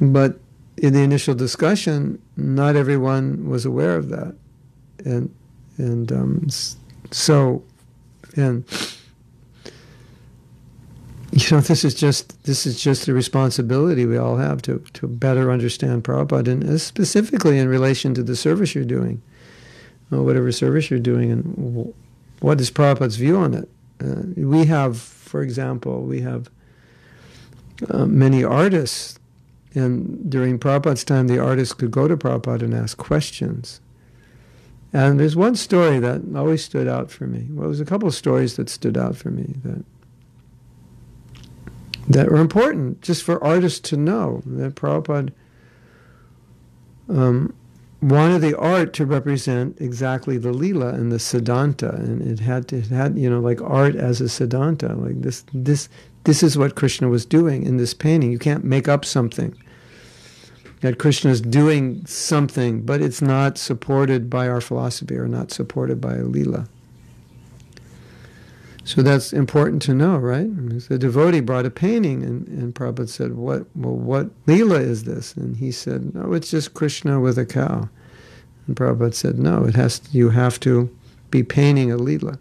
[0.00, 0.38] But
[0.76, 4.34] in the initial discussion, not everyone was aware of that,
[5.04, 5.34] and
[5.76, 6.46] and um,
[7.10, 7.62] so
[8.36, 8.64] and
[11.40, 15.06] you know, this is just this is just a responsibility we all have to to
[15.06, 19.22] better understand Prabhupada, and specifically in relation to the service you're doing,
[20.10, 21.94] or whatever service you're doing, and
[22.40, 23.68] what is Prabhupada's view on it.
[24.02, 26.50] Uh, we have, for example, we have
[27.90, 29.18] uh, many artists,
[29.74, 33.80] and during Prabhupada's time, the artists could go to Prabhupada and ask questions.
[34.92, 37.46] And there's one story that always stood out for me.
[37.50, 39.84] Well, there's a couple of stories that stood out for me that
[42.12, 45.32] that were important just for artists to know that Prabhupada
[47.08, 47.54] um,
[48.02, 52.78] wanted the art to represent exactly the lila and the siddhanta, and it had to,
[52.78, 55.88] it had you know like art as a siddhanta, like this this
[56.24, 58.32] this is what Krishna was doing in this painting.
[58.32, 59.56] You can't make up something.
[60.80, 66.00] That Krishna is doing something, but it's not supported by our philosophy or not supported
[66.00, 66.68] by a lila.
[68.90, 70.48] So that's important to know, right?
[70.88, 73.66] The devotee brought a painting, and, and Prabhupada said, "What?
[73.76, 77.88] Well, what Leela is this?" And he said, "No, it's just Krishna with a cow."
[78.66, 80.00] And Prabhupada said, "No, it has.
[80.00, 80.90] To, you have to
[81.30, 82.40] be painting a Leela."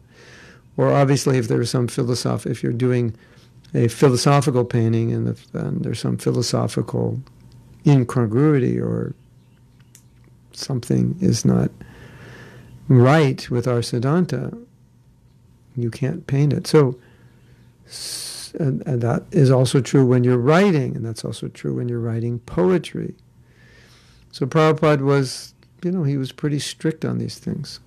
[0.75, 3.13] Or obviously, if there's some philosoph, if you're doing
[3.75, 7.21] a philosophical painting, and if, then there's some philosophical
[7.85, 9.13] incongruity or
[10.53, 11.69] something is not
[12.87, 14.57] right with our Siddhanta,
[15.81, 16.67] you can't paint it.
[16.67, 16.99] So,
[18.59, 21.99] and, and, that is also true when you're writing, and that's also true when you're
[21.99, 23.15] writing poetry.
[24.31, 25.53] So Prabhupada was,
[25.83, 27.79] you know, he was pretty strict on these things.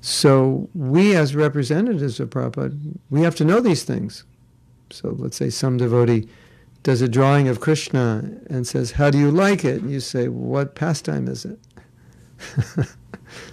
[0.00, 4.24] So we, as representatives of Prabhupada, we have to know these things.
[4.90, 6.28] So let's say some devotee
[6.82, 9.82] does a drawing of Krishna and says, How do you like it?
[9.82, 11.58] And you say, What pastime is it?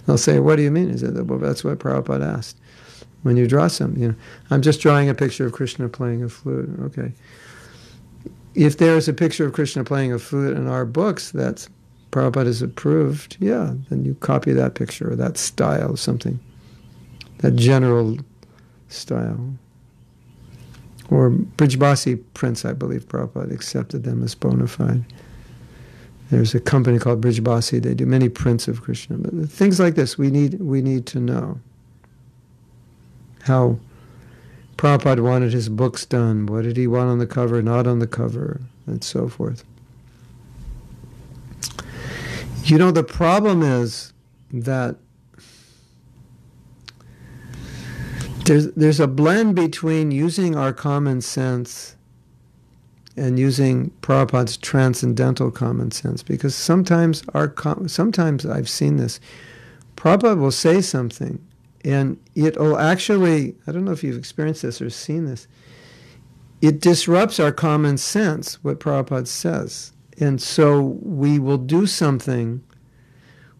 [0.06, 0.90] They'll say, What do you mean?
[0.90, 2.58] Is it well that's what Prabhupada asked.
[3.22, 4.14] When you draw something, you know,
[4.50, 6.70] I'm just drawing a picture of Krishna playing a flute.
[6.82, 7.12] Okay.
[8.54, 11.68] If there's a picture of Krishna playing a flute in our books that's
[12.10, 16.40] Prabhupada has approved, yeah, then you copy that picture or that style, of something,
[17.38, 18.18] that general
[18.88, 19.54] style.
[21.10, 25.04] Or Brijbasi prints, I believe Prabhupada accepted them as bona fide.
[26.30, 27.82] There's a company called Brijbasi.
[27.82, 29.16] They do many prints of Krishna.
[29.16, 31.60] But things like this, we need, we need to know.
[33.48, 33.78] How
[34.78, 36.46] Prabhupada wanted his books done.
[36.46, 39.64] What did he want on the cover, not on the cover, and so forth.
[42.64, 44.12] You know, the problem is
[44.52, 44.96] that
[48.44, 51.96] there's, there's a blend between using our common sense
[53.16, 57.52] and using Prabhupada's transcendental common sense because sometimes our
[57.88, 59.18] sometimes I've seen this.
[59.96, 61.44] Prabhupada will say something
[61.88, 65.48] and it'll actually I don't know if you've experienced this or seen this.
[66.60, 69.92] It disrupts our common sense, what Prabhupada says.
[70.20, 72.64] And so we will do something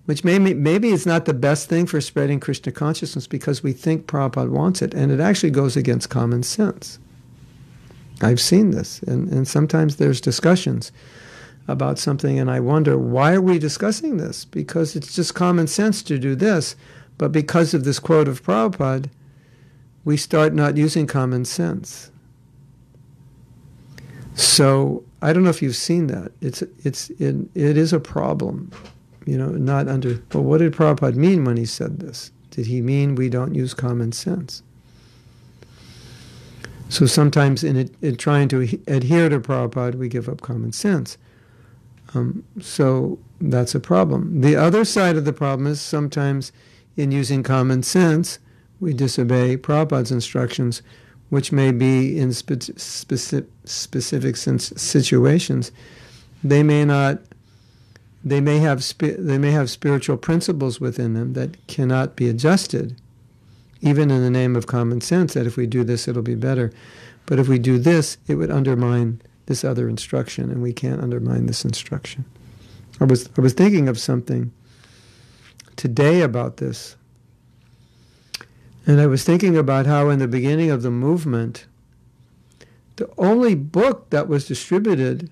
[0.07, 4.07] which maybe, maybe it's not the best thing for spreading Krishna consciousness because we think
[4.07, 6.99] Prabhupada wants it, and it actually goes against common sense.
[8.23, 10.93] I've seen this, and, and sometimes there's discussions
[11.69, 14.47] about something, and I wonder, why are we discussing this?
[14.47, 16.75] Because it's just common sense to do this,
[17.19, 19.11] but because of this quote of Prabhupada,
[20.05, 22.11] we start not using common sense.
[24.35, 26.33] So I don't know if you've seen that.
[26.41, 28.71] It's it's it, it is a problem
[29.29, 32.33] you know, not under, well, what did Prabhupada mean when he said this?
[32.51, 34.63] Did he mean we don't use common sense?
[36.89, 41.19] So sometimes in, it, in trying to adhere to Prabhupada, we give up common sense.
[42.15, 44.41] Um, so that's a problem.
[44.41, 46.51] The other side of the problem is sometimes
[46.99, 48.41] in using common sense,
[48.81, 50.83] we disobey Prabhupada's instructions,
[51.31, 55.71] which may be in spe- specific, specific situations.
[56.43, 57.21] They may not
[58.25, 62.97] they may have spi- they may have spiritual principles within them that cannot be adjusted,
[63.81, 65.35] even in the name of common sense.
[65.35, 66.73] That if we do this, it'll be better,
[67.27, 71.47] but if we do this, it would undermine this other instruction, and we can't undermine
[71.47, 72.25] this instruction.
[73.01, 74.53] I was I was thinking of something
[75.79, 76.97] today about this,
[78.87, 81.65] and I was thinking about how in the beginning of the movement,
[82.97, 85.31] the only book that was distributed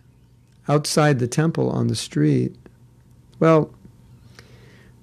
[0.69, 2.57] outside the temple on the street
[3.39, 3.71] well,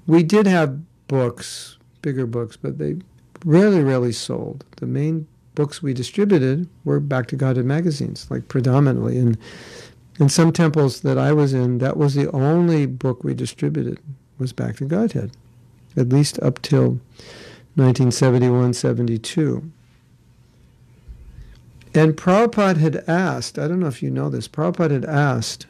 [0.08, 2.98] we did have books, bigger books, but they
[3.46, 4.66] rarely, rarely sold.
[4.78, 9.20] The main books we distributed were Back to Godhead magazines, like predominantly.
[9.20, 9.38] And
[10.20, 14.00] in some temples that I was in, that was the only book we distributed
[14.40, 15.32] was Back to Godhead,
[15.96, 17.00] at least up till
[17.76, 19.72] 1971, 72.
[21.96, 25.68] And Prabhupada had asked, I don't know if you know this, Prabhupada had asked,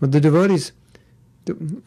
[0.00, 0.72] well, the devotees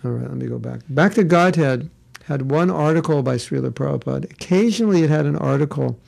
[0.03, 0.81] all right, let me go back.
[0.89, 1.89] Back to Godhead
[2.25, 4.31] had one article by Srila Prabhupada.
[4.31, 5.99] Occasionally it had an article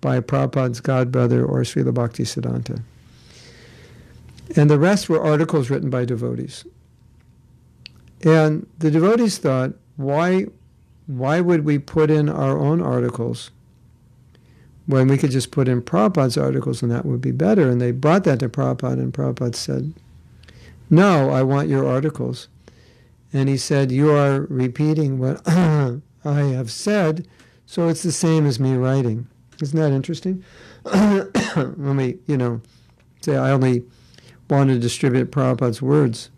[0.00, 2.82] by Prabhupada's godbrother or Srila Bhakti Siddhanta.
[4.56, 6.64] And the rest were articles written by devotees.
[8.22, 10.46] And the devotees thought, why,
[11.06, 13.50] why would we put in our own articles
[14.86, 17.70] when we could just put in Prabhupada's articles and that would be better?
[17.70, 19.94] And they brought that to Prabhupada, and Prabhupada said,
[20.88, 22.48] No, I want your articles.
[23.32, 27.26] And he said, You are repeating what I have said,
[27.66, 29.28] so it's the same as me writing.
[29.62, 30.42] Isn't that interesting?
[30.84, 32.60] Let me, you know,
[33.20, 33.84] say I only
[34.48, 36.30] want to distribute Prabhupada's words.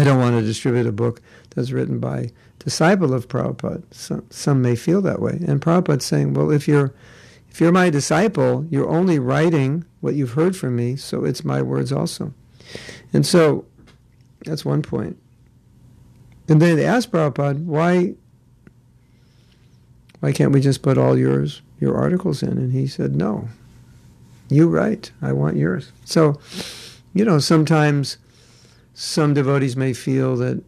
[0.00, 1.20] I don't want to distribute a book
[1.50, 3.82] that's written by disciple of Prabhupada.
[3.90, 5.32] Some, some may feel that way.
[5.46, 6.94] And Prabhupada's saying, well, if you're
[7.50, 11.60] if you're my disciple, you're only writing what you've heard from me, so it's my
[11.60, 12.32] words also.
[13.12, 13.66] And so
[14.44, 15.18] that's one point.
[16.48, 18.14] And then they asked Prabhupada, why
[20.20, 22.56] why can't we just put all yours your articles in?
[22.56, 23.48] And he said, No.
[24.48, 25.12] You write.
[25.20, 25.92] I want yours.
[26.06, 26.40] So,
[27.12, 28.16] you know, sometimes
[29.00, 30.62] some devotees may feel that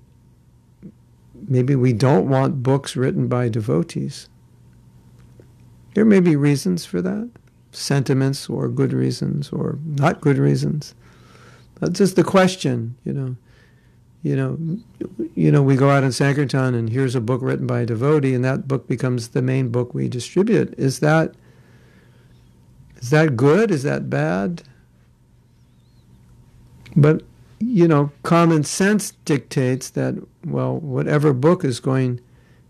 [1.48, 4.30] maybe we don't want books written by devotees.
[5.92, 7.30] There may be reasons for that,
[7.72, 10.94] sentiments or good reasons or not good reasons.
[11.78, 13.36] That's just the question, you know.
[14.22, 14.58] You know,
[15.34, 18.32] you know, we go out in Sankirtan and here's a book written by a devotee,
[18.32, 20.72] and that book becomes the main book we distribute.
[20.78, 21.34] Is that
[22.96, 23.70] is that good?
[23.70, 24.62] Is that bad?
[26.96, 27.24] But
[27.62, 32.20] you know, common sense dictates that, well, whatever book is going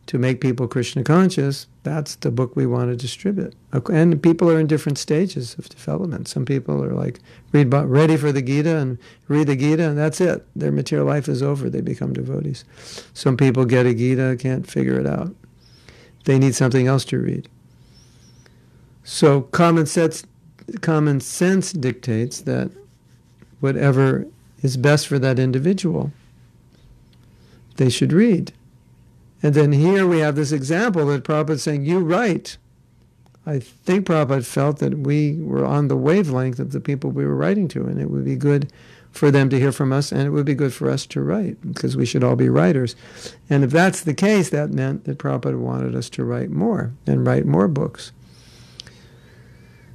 [0.06, 3.54] to make people Krishna conscious, that's the book we want to distribute.
[3.72, 6.28] And people are in different stages of development.
[6.28, 7.20] Some people are like
[7.52, 10.44] read ready for the Gita and read the Gita, and that's it.
[10.54, 11.70] Their material life is over.
[11.70, 12.64] They become devotees.
[13.14, 15.34] Some people get a Gita, can't figure it out.
[16.24, 17.48] They need something else to read.
[19.04, 20.24] So common sense,
[20.80, 22.70] common sense dictates that
[23.60, 24.26] whatever
[24.62, 26.12] is best for that individual,
[27.76, 28.52] they should read.
[29.42, 32.58] And then here we have this example that Prabhupada is saying, You write.
[33.44, 37.34] I think Prabhupada felt that we were on the wavelength of the people we were
[37.34, 38.72] writing to, and it would be good
[39.10, 41.60] for them to hear from us, and it would be good for us to write,
[41.72, 42.94] because we should all be writers.
[43.50, 47.26] And if that's the case, that meant that Prabhupada wanted us to write more and
[47.26, 48.12] write more books.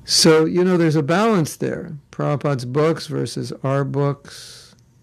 [0.03, 1.97] So, you know, there's a balance there.
[2.11, 4.57] Prabhupada's books versus our books,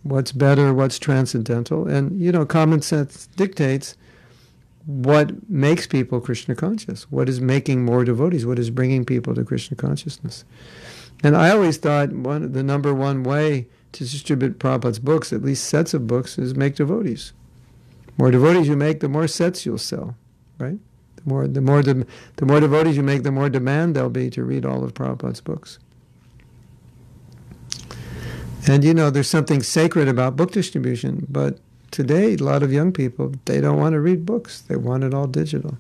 [0.05, 1.89] what's better, what's transcendental.
[1.89, 3.97] And, you know, common sense dictates
[4.87, 9.45] what makes people Krishna conscious, what is making more devotees, what is bringing people to
[9.45, 10.45] Krishna consciousness.
[11.23, 15.65] And I always thought one the number one way to distribute Prabhupada's books, at least
[15.65, 17.33] sets of books, is make devotees.
[18.19, 20.17] more devotees you make, the more sets you'll sell,
[20.59, 20.79] right?
[21.17, 24.29] The more the more the, the more devotees you make, the more demand there'll be
[24.31, 25.79] to read all of Prabhupada's books.
[28.67, 31.59] And you know, there's something sacred about book distribution, but
[31.91, 34.63] today, a lot of young people, they don't want to read books.
[34.63, 35.77] They want it all digital.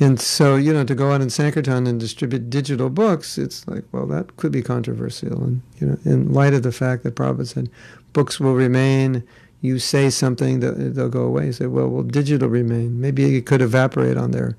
[0.00, 3.84] And so, you know, to go out in Sankirtan and distribute digital books, it's like,
[3.90, 5.42] well, that could be controversial.
[5.42, 7.70] And, you know, in light of the fact that Prabhupada said
[8.12, 9.24] books will remain,
[9.60, 11.46] you say something, they'll go away.
[11.46, 13.00] You say, well, will digital remain?
[13.00, 14.56] Maybe it could evaporate on their,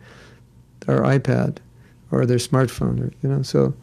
[0.82, 1.58] their iPad
[2.12, 3.74] or their smartphone, or, you know, so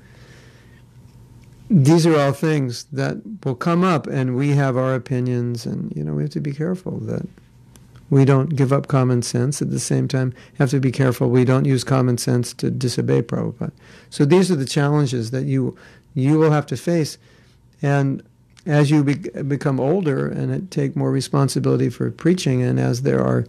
[1.68, 6.04] these are all things that will come up, and we have our opinions, and you
[6.04, 7.26] know we have to be careful that
[8.08, 9.60] we don't give up common sense.
[9.60, 13.22] At the same time, have to be careful we don't use common sense to disobey
[13.22, 13.72] Prabhupada.
[14.10, 15.76] So these are the challenges that you
[16.14, 17.18] you will have to face,
[17.82, 18.22] and
[18.64, 23.44] as you be, become older and take more responsibility for preaching, and as there are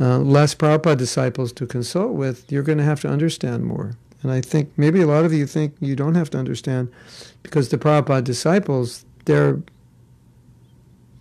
[0.00, 3.92] uh, less Prabhupada disciples to consult with, you're going to have to understand more.
[4.22, 6.92] And I think maybe a lot of you think you don't have to understand
[7.42, 9.60] because the Prabhupada disciples, they're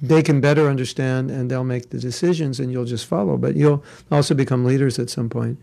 [0.01, 3.37] they can better understand and they'll make the decisions and you'll just follow.
[3.37, 5.57] But you'll also become leaders at some point.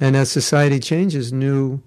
[0.00, 1.80] And as society changes, new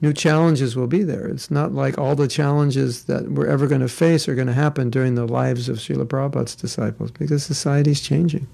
[0.00, 1.26] new challenges will be there.
[1.26, 4.52] It's not like all the challenges that we're ever going to face are going to
[4.52, 8.46] happen during the lives of Srila Prabhupada's disciples because society's changing.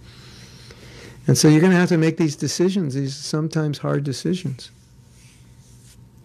[1.26, 4.70] And so you're going to have to make these decisions, these sometimes hard decisions.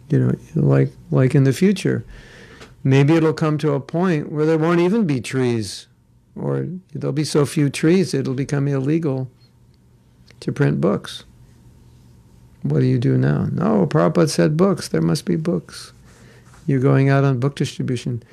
[0.10, 2.06] You know, like like in the future,
[2.84, 5.88] maybe it'll come to a point where there won't even be trees,
[6.36, 9.30] or there'll be so few trees it'll become illegal
[10.41, 11.24] to print books.
[12.62, 13.45] What do you do now?
[13.51, 14.88] No, Prabhupada said books.
[14.88, 15.93] There must be books.
[16.66, 18.24] You're going out on book distribution.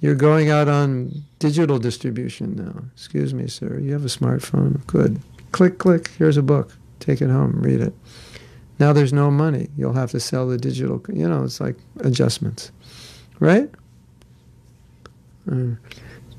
[0.00, 2.84] You're going out on digital distribution now.
[2.92, 3.78] Excuse me, sir.
[3.80, 4.86] You have a smartphone.
[4.86, 5.20] Good.
[5.50, 6.08] Click, click.
[6.18, 6.76] Here's a book.
[7.00, 7.60] Take it home.
[7.60, 7.94] Read it.
[8.78, 9.68] Now there's no money.
[9.76, 11.02] You'll have to sell the digital.
[11.12, 12.72] You know, it's like adjustments,
[13.38, 13.70] right?
[15.50, 15.76] Uh,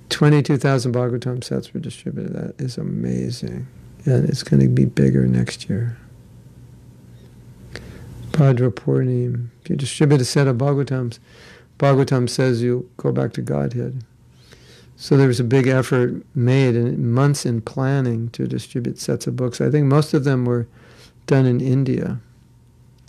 [0.10, 2.34] 22,000 Bhagavatam sets were distributed.
[2.34, 3.68] That is amazing.
[4.06, 5.98] And it's going to be bigger next year.
[8.32, 9.48] Bhadra Purnima.
[9.64, 11.20] If you distribute a set of Bhagavatams,
[11.80, 14.04] Bhagavatam says you go back to Godhead.
[14.98, 19.36] So there was a big effort made and months in planning to distribute sets of
[19.36, 19.60] books.
[19.60, 20.68] I think most of them were
[21.26, 22.20] done in India.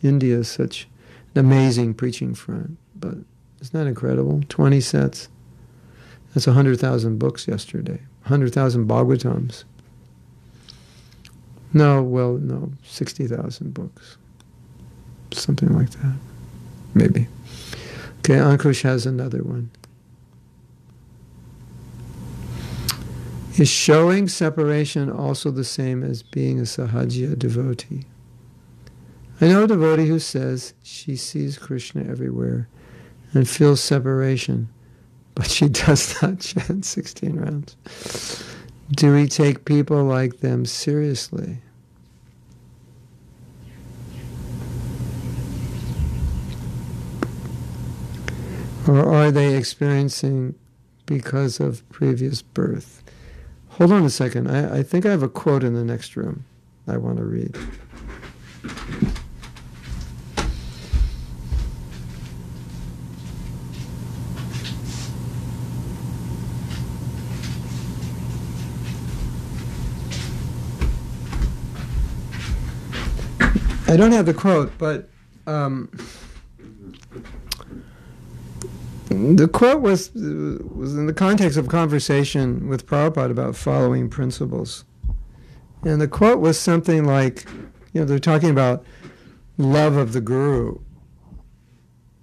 [0.02, 0.88] India is such
[1.34, 3.14] an amazing preaching front, but
[3.60, 4.42] isn't that incredible?
[4.48, 5.28] 20 sets.
[6.34, 8.00] That's 100,000 books yesterday.
[8.22, 9.64] 100,000 Bhagavatams.
[11.72, 14.16] No, well, no, 60,000 books.
[15.32, 16.16] Something like that.
[16.94, 17.28] Maybe.
[18.18, 19.70] Okay, Ankush has another one.
[23.58, 28.04] Is showing separation also the same as being a sahaja devotee?
[29.40, 32.68] I know a devotee who says she sees Krishna everywhere
[33.32, 34.68] and feels separation,
[35.34, 37.76] but she does not chant 16 rounds.
[38.90, 41.62] Do we take people like them seriously?
[48.86, 50.54] Or are they experiencing
[51.06, 53.02] because of previous birth?
[53.76, 54.50] Hold on a second.
[54.50, 56.46] I, I think I have a quote in the next room
[56.88, 57.54] I want to read.
[73.88, 75.10] I don't have the quote, but
[75.46, 75.90] um,
[79.08, 84.84] the quote was was in the context of conversation with Prabhupada about following principles,
[85.84, 87.46] and the quote was something like,
[87.92, 88.84] you know, they're talking about
[89.58, 90.78] love of the guru,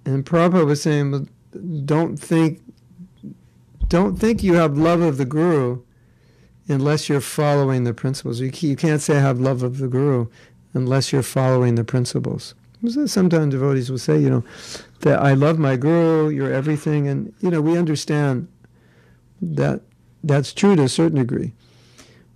[0.04, 1.26] and Prabhupada was saying, well,
[1.84, 2.60] don't think,
[3.88, 5.80] don't think you have love of the guru,
[6.68, 8.40] unless you're following the principles.
[8.40, 10.26] You you can't say I have love of the guru
[10.74, 12.54] unless you're following the principles.
[13.06, 14.44] Sometimes devotees will say, you know,
[15.00, 18.48] that I love my guru, you're everything, and you know we understand
[19.40, 19.82] that
[20.22, 21.52] that's true to a certain degree.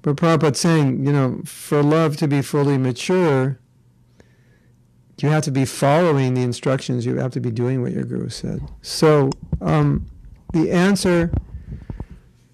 [0.03, 3.59] But Prabhupada's saying, you know, for love to be fully mature,
[5.21, 7.05] you have to be following the instructions.
[7.05, 8.61] You have to be doing what your guru said.
[8.83, 9.31] So
[9.61, 10.07] um,
[10.53, 11.33] the answer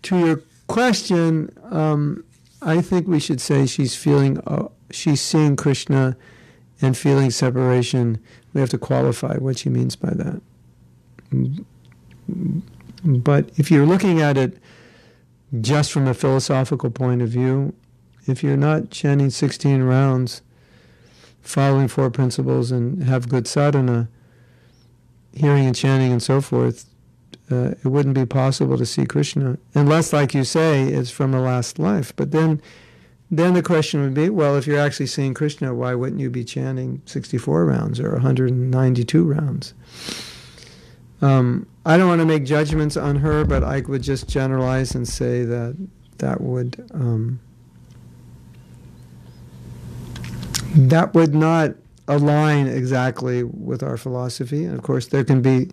[0.03, 2.25] to your question, um,
[2.63, 6.17] I think we should say she's feeling, uh, she's seeing Krishna
[6.85, 8.19] and feeling separation,
[8.53, 10.41] we have to qualify what she means by that.
[13.05, 14.59] But if you're looking at it
[15.61, 17.75] just from a philosophical point of view,
[18.27, 20.43] if you're not chanting 16 rounds,
[21.43, 24.09] following four principles, and have good sadhana,
[25.35, 26.87] hearing and chanting and so forth,
[27.51, 29.59] uh, it wouldn't be possible to see Krishna.
[29.75, 32.15] Unless, like you say, it's from a last life.
[32.17, 32.63] But then
[33.31, 36.45] then the question would be, well, if you're actually seeing Krishna, why wouldn't you be
[36.45, 39.75] chanting 64 rounds or 192 rounds?
[41.23, 45.09] Um, I don't want to make judgments on her, but I would just generalize and
[45.09, 45.77] say that
[46.19, 47.41] that would um,
[50.75, 51.75] that would not
[52.09, 54.65] align exactly with our philosophy.
[54.65, 55.71] And of course, there can be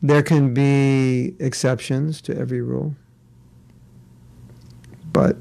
[0.00, 2.94] there can be exceptions to every rule,
[5.12, 5.36] but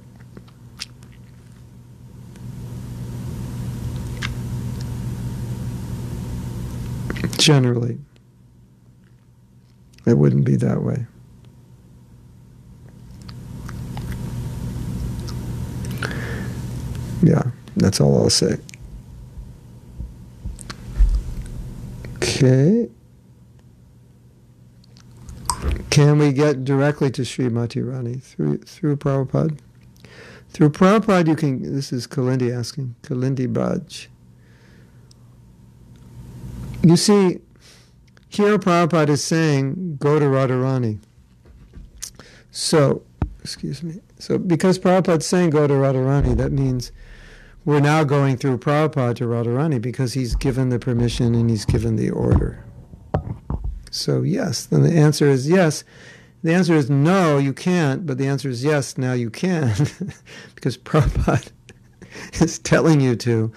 [7.37, 7.97] Generally,
[10.05, 11.05] it wouldn't be that way.
[17.23, 17.43] Yeah,
[17.77, 18.57] that's all I'll say.
[22.15, 22.89] Okay.
[25.91, 29.59] Can we get directly to Sri Srimati Rani through through Prabhupada?
[30.49, 31.75] Through Prabhupada, you can.
[31.75, 32.95] This is Kalindi asking.
[33.03, 34.07] Kalindi Braj.
[36.83, 37.39] You see,
[38.29, 40.97] here Prabhupada is saying, go to Radharani.
[42.49, 43.03] So,
[43.41, 43.99] excuse me.
[44.17, 46.91] So, because Prabhupada is saying go to Radharani, that means
[47.65, 51.97] we're now going through Prabhupada to Radharani because he's given the permission and he's given
[51.97, 52.65] the order.
[53.91, 55.83] So, yes, then the answer is yes.
[56.41, 59.75] The answer is no, you can't, but the answer is yes, now you can,
[60.55, 61.51] because Prabhupada
[62.41, 63.51] is telling you to.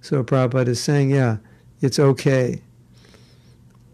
[0.00, 1.36] So, Prabhupada is saying, yeah
[1.84, 2.62] it's okay.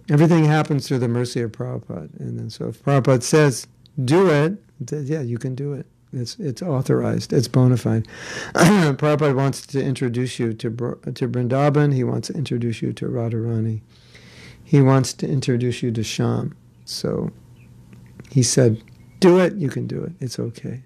[0.08, 2.18] Everything happens through the mercy of Prabhupada.
[2.20, 3.66] And then so if Prabhupada says,
[4.04, 4.56] do it,
[4.90, 5.86] yeah, you can do it.
[6.12, 7.32] It's, it's authorized.
[7.32, 8.06] It's bona fide.
[8.54, 11.92] Prabhupada wants to introduce you to, to Vrindavan.
[11.92, 13.80] He wants to introduce you to Radharani.
[14.64, 16.54] He wants to introduce you to Shyam.
[16.84, 17.30] So
[18.30, 18.82] he said,
[19.18, 20.12] do it, you can do it.
[20.20, 20.84] It's okay.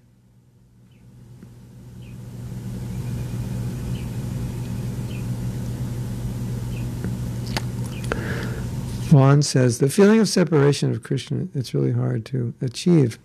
[9.14, 13.20] Juan says the feeling of separation of Krishna, it's really hard to achieve.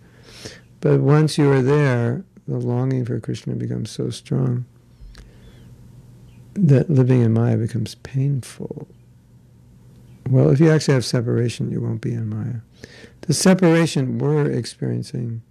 [0.80, 4.66] But once you are there, the longing for Krishna becomes so strong
[6.54, 8.86] that living in Maya becomes painful.
[10.28, 12.60] Well, if you actually have separation, you won't be in Maya.
[13.22, 15.42] The separation we're experiencing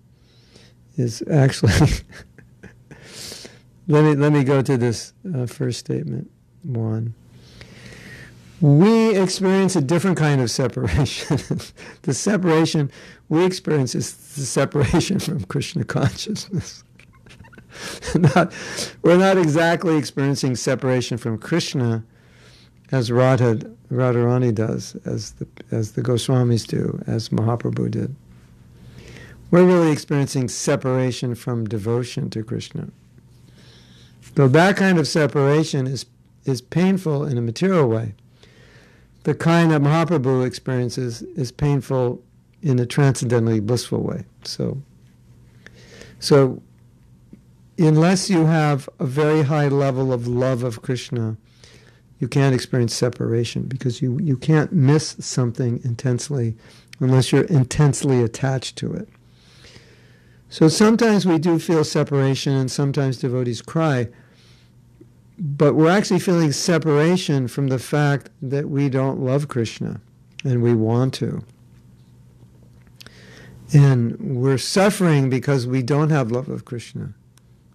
[0.96, 1.74] is actually.
[3.90, 6.32] let me let me go to this uh, first statement.
[6.64, 7.14] One.
[8.62, 11.38] We experience a different kind of separation.
[12.02, 12.92] the separation
[13.30, 16.84] we experience is the separation from Krishna consciousness.
[18.16, 18.52] not,
[19.02, 22.04] we're not exactly experiencing separation from Krishna
[22.92, 23.56] as Radha,
[23.92, 28.16] Radharani does, as the, as the Goswamis do, as Mahaprabhu did.
[29.52, 32.90] We're really experiencing separation from devotion to Krishna.
[34.36, 36.06] Though that kind of separation is,
[36.46, 38.16] is painful in a material way,
[39.30, 42.20] the kind that Mahaprabhu experiences is painful
[42.64, 44.26] in a transcendently blissful way.
[44.44, 44.82] So,
[46.18, 46.64] so
[47.78, 51.38] unless you have a very high level of love of Krishna,
[52.18, 56.58] you can't experience separation because you, you can't miss something intensely
[57.00, 59.08] unless you're intensely attached to it.
[60.50, 64.08] So sometimes we do feel separation and sometimes devotees cry,
[65.40, 70.02] but we're actually feeling separation from the fact that we don't love Krishna
[70.44, 71.44] and we want to.
[73.74, 77.14] And we're suffering because we don't have love of Krishna.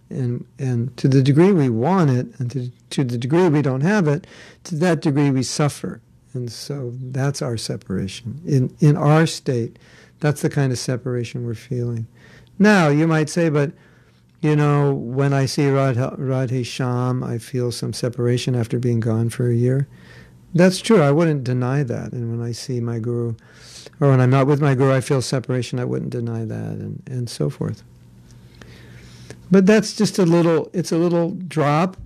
[0.09, 3.81] And, and to the degree we want it, and to, to the degree we don't
[3.81, 4.27] have it,
[4.65, 6.01] to that degree we suffer.
[6.33, 8.41] And so that's our separation.
[8.45, 9.79] In, in our state,
[10.19, 12.07] that's the kind of separation we're feeling.
[12.59, 13.71] Now, you might say, but,
[14.41, 19.49] you know, when I see Radhe Shyam, I feel some separation after being gone for
[19.49, 19.87] a year.
[20.53, 21.01] That's true.
[21.01, 22.13] I wouldn't deny that.
[22.13, 23.35] And when I see my guru,
[23.99, 25.79] or when I'm not with my guru, I feel separation.
[25.79, 27.83] I wouldn't deny that, and, and so forth.
[29.51, 31.97] But that's just a little, it's a little drop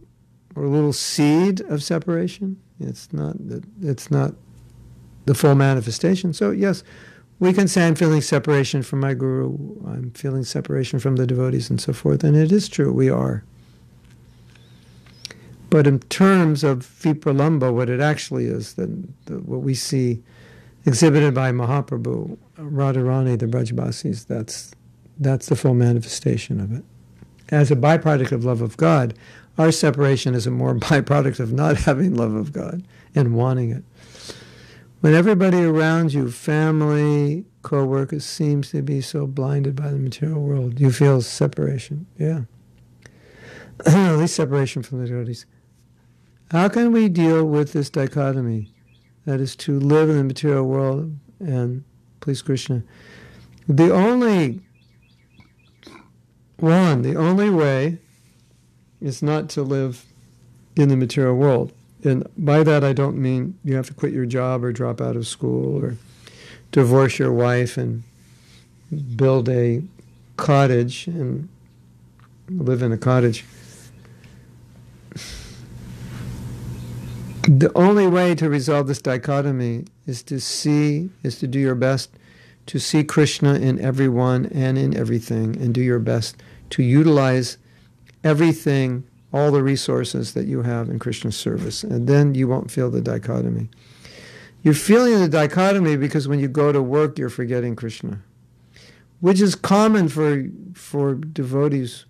[0.56, 2.60] or a little seed of separation.
[2.80, 3.36] It's not,
[3.82, 4.34] it's not
[5.26, 6.34] the full manifestation.
[6.34, 6.84] So, yes,
[7.40, 9.56] we can say I'm feeling separation from my guru,
[9.88, 12.24] I'm feeling separation from the devotees, and so forth.
[12.24, 13.44] And it is true, we are.
[15.70, 20.22] But in terms of Vipralambha, what it actually is, then what we see
[20.86, 24.72] exhibited by Mahaprabhu, uh, Radharani, the Brajbasis, that's,
[25.20, 26.84] that's the full manifestation of it.
[27.50, 29.14] As a byproduct of love of God,
[29.58, 32.84] our separation is a more byproduct of not having love of God
[33.16, 33.84] and wanting it.
[35.02, 40.80] When everybody around you, family, co-workers, seems to be so blinded by the material world,
[40.80, 42.06] you feel separation.
[42.18, 42.42] Yeah.
[43.86, 45.46] At least separation from the devotees.
[46.52, 48.74] How can we deal with this dichotomy?
[49.30, 51.84] that is to live in the material world and
[52.20, 52.82] please Krishna.
[53.68, 54.62] The only
[56.58, 58.00] one, the only way
[59.00, 60.04] is not to live
[60.76, 61.74] in the material world.
[62.04, 65.16] And by that I don't mean you have to quit your job or drop out
[65.16, 65.98] of school or
[66.72, 68.04] divorce your wife and
[69.16, 69.84] build a
[70.38, 71.50] cottage and
[72.50, 73.46] live in a cottage.
[77.44, 82.12] The only way to resolve this dichotomy is to see, is to do your best
[82.68, 86.38] to see Krishna in everyone and in everything, and do your best
[86.70, 87.58] to utilize
[88.24, 91.84] everything, all the resources that you have in Krishna's service.
[91.84, 93.70] And then you won't feel the dichotomy.
[94.64, 98.22] You're feeling the dichotomy because when you go to work, you're forgetting Krishna,
[99.22, 102.06] which is common for, for devotees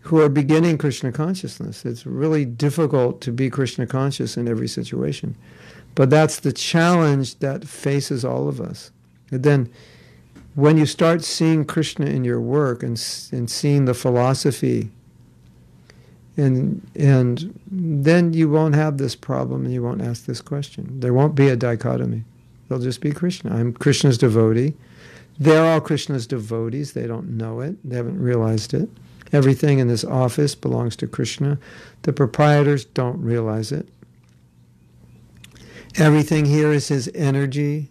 [0.00, 1.84] who are beginning Krishna consciousness.
[1.84, 5.36] It's really difficult to be Krishna conscious in every situation.
[5.96, 8.92] But that's the challenge that faces all of us.
[9.32, 9.68] And then
[10.54, 12.92] when you start seeing Krishna in your work and,
[13.32, 14.90] and seeing the philosophy,
[16.36, 21.00] and, and then you won't have this problem and you won't ask this question.
[21.00, 22.24] There won't be a dichotomy.
[22.68, 23.54] There'll just be Krishna.
[23.54, 24.74] I'm Krishna's devotee.
[25.38, 26.92] They're all Krishna's devotees.
[26.92, 28.88] They don't know it, they haven't realized it.
[29.32, 31.58] Everything in this office belongs to Krishna.
[32.02, 33.88] The proprietors don't realize it.
[35.96, 37.90] Everything here is his energy.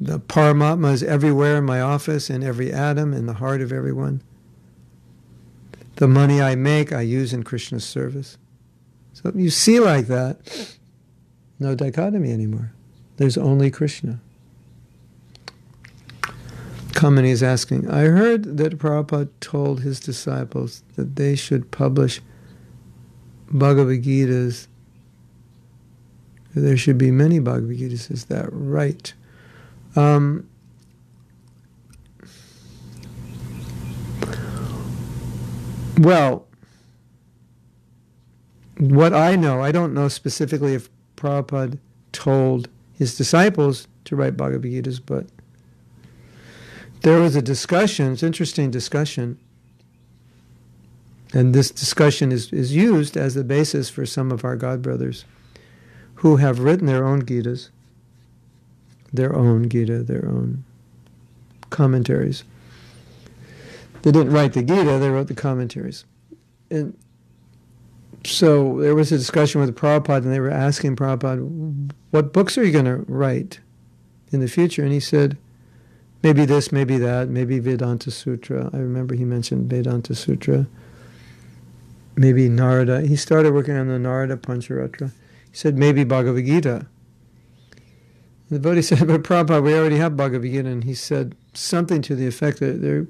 [0.00, 4.22] The Paramatma is everywhere in my office, in every atom, in the heart of everyone.
[5.98, 8.38] The money I make, I use in Krishna's service.
[9.14, 10.38] So you see like that,
[11.58, 12.72] no dichotomy anymore.
[13.16, 14.20] There's only Krishna.
[16.92, 22.20] Kamini is asking, I heard that Prabhupada told his disciples that they should publish
[23.50, 24.68] Bhagavad Gita's.
[26.54, 28.08] There should be many Bhagavad Gitas.
[28.08, 29.12] Is that right?
[29.96, 30.48] Um,
[35.98, 36.46] well,
[38.78, 41.78] what I know, I don't know specifically if Prabhupada
[42.12, 45.26] told his disciples to write Bhagavad Gita's, but
[47.02, 49.38] there was a discussion, it's an interesting discussion,
[51.32, 55.24] and this discussion is, is used as the basis for some of our God brothers
[56.16, 57.68] who have written their own Gitas,
[59.12, 60.64] their own Gita, their own
[61.70, 62.44] commentaries.
[64.02, 66.04] They didn't write the Gita, they wrote the commentaries.
[66.70, 66.96] And
[68.24, 72.64] so there was a discussion with Prabhupada, and they were asking Prabhupada, What books are
[72.64, 73.60] you going to write
[74.30, 74.82] in the future?
[74.82, 75.36] And he said,
[76.22, 78.70] Maybe this, maybe that, maybe Vedanta Sutra.
[78.72, 80.66] I remember he mentioned Vedanta Sutra.
[82.16, 83.02] Maybe Narada.
[83.02, 85.12] He started working on the Narada Pancharatra.
[85.50, 86.86] He said, Maybe Bhagavad Gita.
[88.50, 90.68] The Bodhi said, But Prabhupada, we already have Bhagavad Gita.
[90.68, 93.06] And he said something to the effect that there,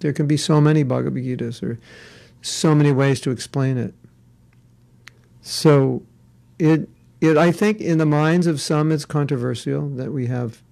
[0.00, 1.78] there can be so many Bhagavad Gitas, or
[2.42, 3.94] so many ways to explain it.
[5.40, 6.02] So
[6.58, 6.88] it
[7.20, 10.62] it I think in the minds of some it's controversial that we have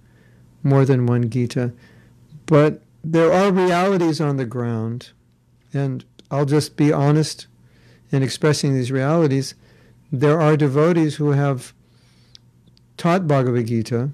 [0.63, 1.73] more than one Gita,
[2.45, 5.11] but there are realities on the ground,
[5.73, 7.47] and I'll just be honest
[8.11, 9.55] in expressing these realities.
[10.11, 11.73] There are devotees who have
[12.97, 14.11] taught Bhagavad Gita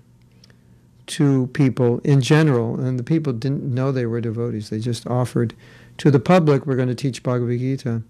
[1.12, 4.70] to people in general, and the people didn't know they were devotees.
[4.70, 5.54] They just offered
[5.98, 8.02] to the public, we're going to teach Bhagavad Gita.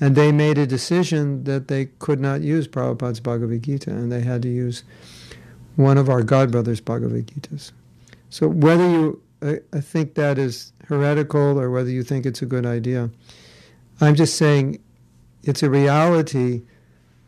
[0.00, 4.20] And they made a decision that they could not use Prabhupada's Bhagavad Gita, and they
[4.22, 4.82] had to use
[5.76, 7.72] one of our Godbrother's Bhagavad Gitas.
[8.30, 12.46] So whether you I, I think that is heretical or whether you think it's a
[12.46, 13.10] good idea,
[14.00, 14.80] I'm just saying
[15.42, 16.62] it's a reality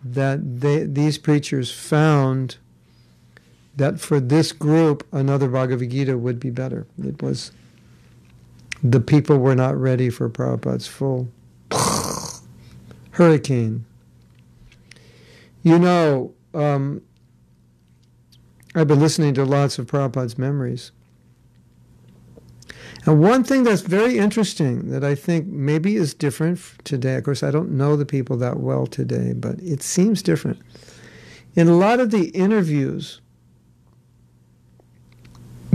[0.03, 2.57] that they, these preachers found
[3.77, 6.87] that for this group another Bhagavad Gita would be better.
[7.03, 7.53] It was
[8.83, 11.29] the people were not ready for Prabhupada's full
[13.13, 13.85] hurricane.
[15.63, 17.03] You know, um,
[18.75, 20.93] I've been listening to lots of Prabhupada's memories.
[23.07, 27.43] And one thing that's very interesting that I think maybe is different today, of course,
[27.43, 30.61] I don't know the people that well today, but it seems different.
[31.55, 33.21] In a lot of the interviews,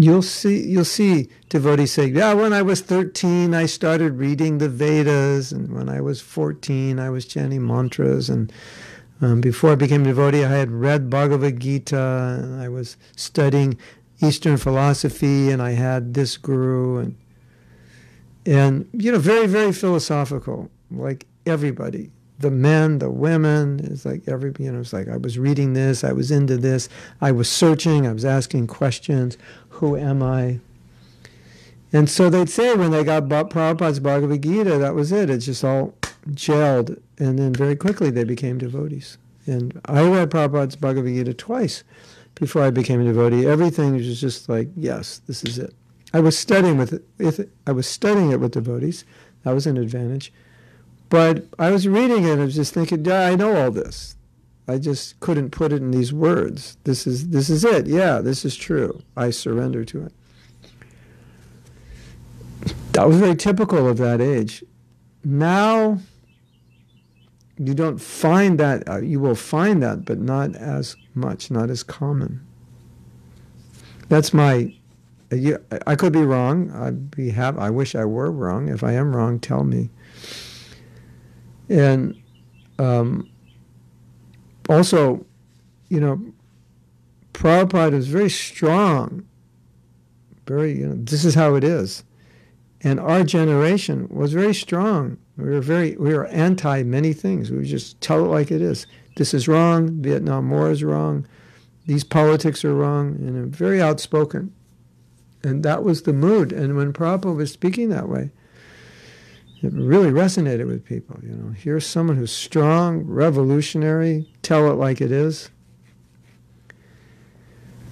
[0.04, 4.70] you'll see you'll see devotees say, "Yeah, when I was 13, I started reading the
[4.70, 8.52] Vedas, and when I was 14, I was chanting mantras, and
[9.22, 13.78] um, before I became a devotee, I had read Bhagavad Gita, and I was studying
[14.22, 17.16] Eastern philosophy, and I had this guru, and
[18.45, 23.79] and you know, very very philosophical, like everybody." The men, the women.
[23.83, 26.89] It's like every, you know, it's like I was reading this, I was into this,
[27.21, 29.37] I was searching, I was asking questions.
[29.69, 30.59] Who am I?
[31.93, 35.29] And so they'd say when they got Prabhupada's Bhagavad Gita, that was it.
[35.29, 35.93] It just all
[36.29, 37.01] gelled.
[37.17, 39.17] And then very quickly they became devotees.
[39.45, 41.83] And I read Prabhupada's Bhagavad Gita twice
[42.35, 43.45] before I became a devotee.
[43.45, 45.73] Everything was just like, yes, this is it.
[46.13, 47.49] I was studying with it.
[47.67, 49.05] I was studying it with devotees,
[49.43, 50.31] that was an advantage.
[51.12, 54.16] But I was reading it and I was just thinking, yeah, I know all this.
[54.66, 56.78] I just couldn't put it in these words.
[56.86, 57.86] This is this is it.
[57.86, 59.01] Yeah, this is true.
[59.18, 60.14] I surrender to it.
[62.93, 64.64] That was very typical of that age.
[65.26, 65.99] Now
[67.57, 71.84] you don't find that uh, you will find that but not as much, not as
[71.84, 72.39] common.
[74.07, 74.74] That's my
[75.30, 76.72] uh, I could be wrong.
[76.72, 77.34] I'd be.
[77.34, 78.70] I wish I were wrong.
[78.70, 79.89] If I am wrong, tell me.
[81.72, 82.22] And
[82.80, 83.30] um,
[84.67, 85.26] also,
[85.88, 86.22] you know,
[87.32, 89.26] Prabhupada is very strong.
[90.45, 92.03] Very, you know, this is how it is.
[92.82, 95.17] And our generation was very strong.
[95.38, 97.51] We were very, we were anti many things.
[97.51, 98.86] We just tell it like it is.
[99.15, 100.01] This is wrong.
[100.01, 101.26] Vietnam War is wrong.
[101.86, 103.15] These politics are wrong.
[103.15, 104.53] And very outspoken.
[105.41, 106.51] And that was the mood.
[106.51, 108.32] And when Prabhupada was speaking that way,
[109.62, 111.20] it really resonated with people.
[111.22, 115.51] You know, here's someone who's strong, revolutionary, tell it like it is.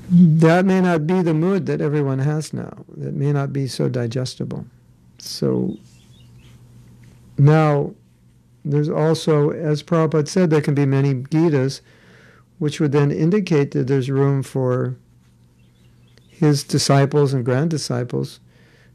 [0.09, 2.86] That may not be the mood that everyone has now.
[2.99, 4.65] It may not be so digestible.
[5.20, 5.78] So
[7.38, 7.93] now
[8.65, 11.82] there's also, as Prabhupada said, there can be many Gitas,
[12.57, 14.95] which would then indicate that there's room for
[16.28, 18.39] his disciples and grand disciples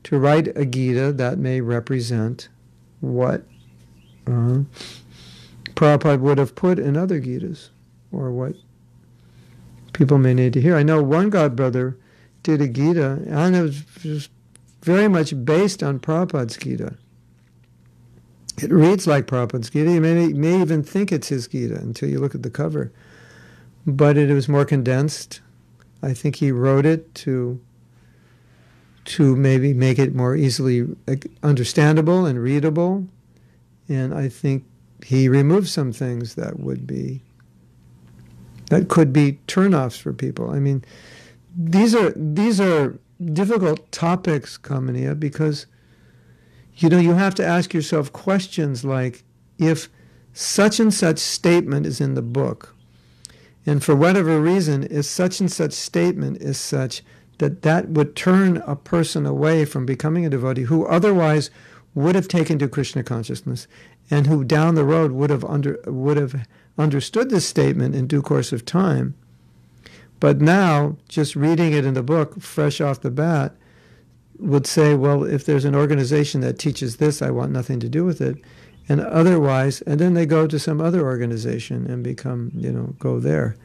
[0.02, 2.48] to write a Gita that may represent
[3.04, 3.44] what
[4.26, 4.60] uh,
[5.74, 7.68] Prabhupada would have put in other Gitas,
[8.12, 8.54] or what
[9.92, 10.76] people may need to hear.
[10.76, 11.96] I know one God brother
[12.42, 14.28] did a Gita, and it was
[14.82, 16.96] very much based on Prabhupada's Gita.
[18.62, 19.90] It reads like Prabhupada's Gita.
[19.90, 22.92] You may, may even think it's his Gita until you look at the cover.
[23.86, 25.40] But it was more condensed.
[26.02, 27.60] I think he wrote it to
[29.04, 30.86] to maybe make it more easily
[31.42, 33.06] understandable and readable.
[33.88, 34.64] And I think
[35.04, 37.20] he removed some things that would be
[38.70, 40.50] that could be turnoffs for people.
[40.50, 40.84] I mean,
[41.56, 42.98] these are these are
[43.32, 45.66] difficult topics, Kamaniya, because
[46.76, 49.22] you know you have to ask yourself questions like
[49.58, 49.88] if
[50.32, 52.74] such and such statement is in the book,
[53.66, 57.02] and for whatever reason, if such and such statement is such
[57.38, 61.50] that that would turn a person away from becoming a devotee who otherwise
[61.94, 63.66] would have taken to Krishna consciousness
[64.10, 68.22] and who down the road would have under would have understood this statement in due
[68.22, 69.14] course of time.
[70.20, 73.54] But now, just reading it in the book, fresh off the bat,
[74.38, 78.04] would say, well, if there's an organization that teaches this, I want nothing to do
[78.04, 78.36] with it.
[78.88, 83.18] And otherwise, and then they go to some other organization and become, you know, go
[83.20, 83.56] there.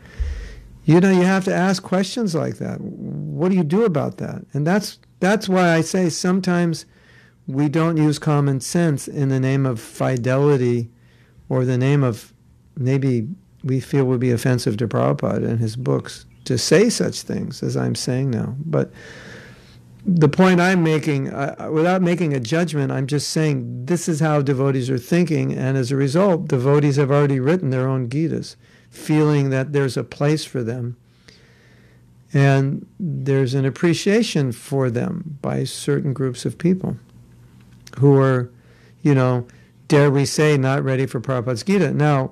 [0.90, 2.82] You know, you have to ask questions like that.
[2.82, 4.44] What do you do about that?
[4.54, 6.88] And that's that's why I say sometimes
[7.46, 10.90] we don't use common sense in the name of fidelity
[11.48, 12.34] or the name of
[12.76, 13.28] maybe
[13.64, 17.78] we feel would be offensive to Prabhupada and his books to say such things as
[17.78, 18.56] I'm saying now.
[18.66, 18.92] But
[20.04, 24.42] the point I'm making, uh, without making a judgment, I'm just saying this is how
[24.42, 28.56] devotees are thinking, and as a result, devotees have already written their own Gitas
[28.90, 30.98] feeling that there's a place for them.
[32.32, 36.98] And there's an appreciation for them by certain groups of people
[37.98, 38.52] who are,
[39.02, 39.48] you know,
[39.88, 41.92] dare we say, not ready for Prabhupada's Gita.
[41.92, 42.32] Now,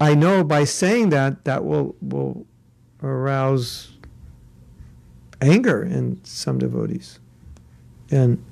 [0.00, 2.46] I know by saying that, that will, will
[3.02, 3.92] arouse
[5.40, 7.18] anger in some devotees.
[8.10, 8.42] And,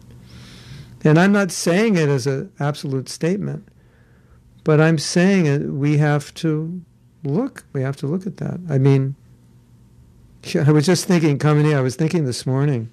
[1.05, 3.68] and I'm not saying it as an absolute statement,
[4.64, 6.82] but I'm saying it, we have to
[7.25, 7.64] look.
[7.72, 8.61] We have to look at that.
[8.68, 9.16] I mean,
[10.55, 12.91] I was just thinking, coming here, I was thinking this morning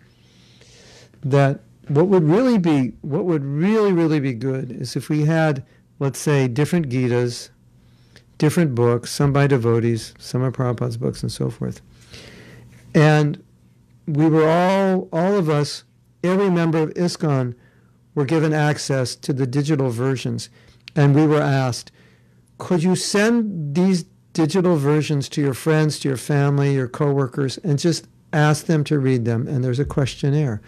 [1.23, 5.63] that what would really be, what would really, really be good is if we had,
[5.99, 7.49] let's say, different Gitas,
[8.38, 11.82] different books, some by devotees, some are Prabhupada's books, and so forth.
[12.93, 13.43] And
[14.07, 15.84] we were all, all of us,
[16.23, 17.55] every member of ISKCON,
[18.15, 20.49] were given access to the digital versions.
[20.95, 21.91] And we were asked,
[22.57, 27.77] could you send these digital versions to your friends, to your family, your coworkers, and
[27.79, 29.47] just ask them to read them.
[29.47, 30.61] And there's a questionnaire.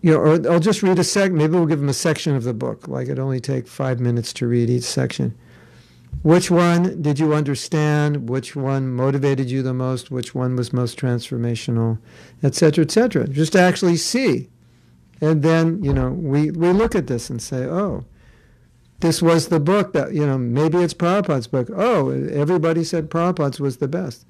[0.00, 1.32] You know, or I'll just read a sec.
[1.32, 2.88] Maybe we'll give them a section of the book.
[2.88, 5.36] Like it only take five minutes to read each section.
[6.22, 8.28] Which one did you understand?
[8.28, 10.10] Which one motivated you the most?
[10.10, 11.98] Which one was most transformational,
[12.42, 13.26] et cetera, et cetera.
[13.26, 14.48] Just to actually see,
[15.20, 18.04] and then you know we we look at this and say, oh,
[19.02, 21.68] this was the book that, you know, maybe it's Prabhupada's book.
[21.74, 24.24] Oh, everybody said Prabhupada's was the best.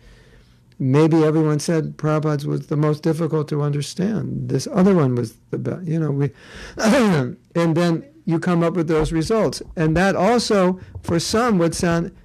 [0.78, 4.48] Maybe everyone said Prabhupada's was the most difficult to understand.
[4.48, 5.86] This other one was the best.
[5.86, 6.30] You know, we,
[6.78, 9.62] and then you come up with those results.
[9.76, 12.16] And that also, for some, would sound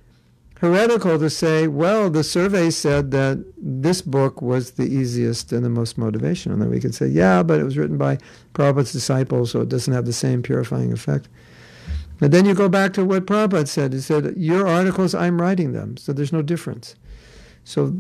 [0.62, 5.70] heretical to say, well, the survey said that this book was the easiest and the
[5.70, 6.54] most motivational.
[6.54, 8.20] And then we could say, yeah, but it was written by
[8.54, 11.28] Prabhupada's disciples, so it doesn't have the same purifying effect.
[12.20, 13.94] And then you go back to what Prabhupada said.
[13.94, 16.96] He said, Your articles, I'm writing them, so there's no difference.
[17.64, 17.96] So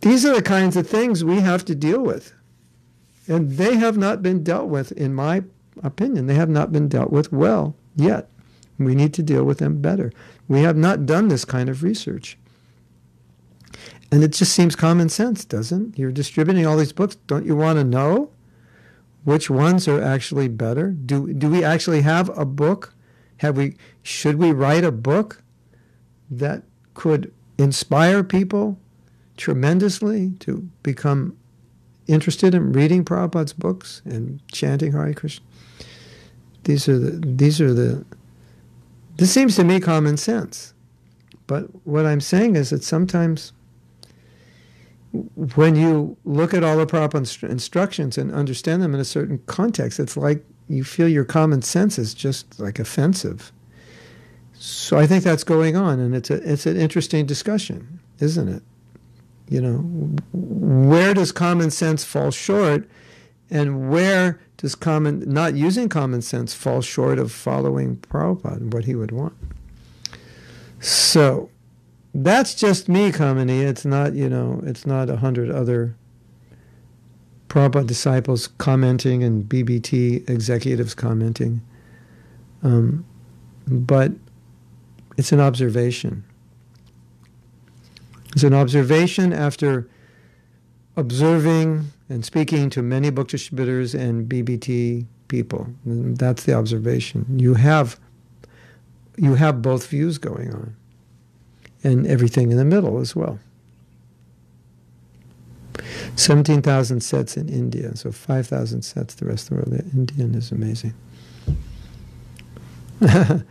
[0.00, 2.34] these are the kinds of things we have to deal with.
[3.28, 5.44] And they have not been dealt with, in my
[5.82, 6.26] opinion.
[6.26, 8.28] They have not been dealt with well yet.
[8.78, 10.12] We need to deal with them better.
[10.48, 12.36] We have not done this kind of research.
[14.10, 15.98] And it just seems common sense, doesn't?
[15.98, 17.14] You're distributing all these books.
[17.26, 18.30] Don't you want to know
[19.24, 20.90] which ones are actually better?
[20.90, 22.94] Do, do we actually have a book
[23.42, 23.74] have we
[24.04, 25.42] should we write a book
[26.30, 26.62] that
[26.94, 28.78] could inspire people
[29.36, 31.36] tremendously to become
[32.06, 35.44] interested in reading Prabhupada's books and chanting Hare Krishna?
[36.62, 38.04] These are the these are the
[39.16, 40.72] this seems to me common sense.
[41.48, 43.52] But what I'm saying is that sometimes
[45.56, 49.98] when you look at all the Prabhupada instructions and understand them in a certain context,
[49.98, 53.52] it's like you feel your common sense is just like offensive.
[54.54, 58.62] So I think that's going on, and it's a it's an interesting discussion, isn't it?
[59.48, 59.78] You know,
[60.32, 62.88] where does common sense fall short,
[63.50, 68.84] and where does common not using common sense fall short of following Prabhupada and what
[68.84, 69.34] he would want?
[70.78, 71.50] So
[72.14, 73.62] that's just me, Kamini.
[73.62, 75.96] It's not you know, it's not a hundred other
[77.52, 81.60] Prabhupada disciples commenting and BBT executives commenting.
[82.62, 83.04] Um,
[83.66, 84.12] but
[85.18, 86.24] it's an observation.
[88.32, 89.86] It's an observation after
[90.96, 95.66] observing and speaking to many book distributors and BBT people.
[95.84, 97.38] And that's the observation.
[97.38, 98.00] You have
[99.18, 100.74] you have both views going on,
[101.84, 103.38] and everything in the middle as well.
[106.16, 109.84] 17,000 sets in India, so 5,000 sets the rest of the world.
[109.94, 110.94] Indian is amazing.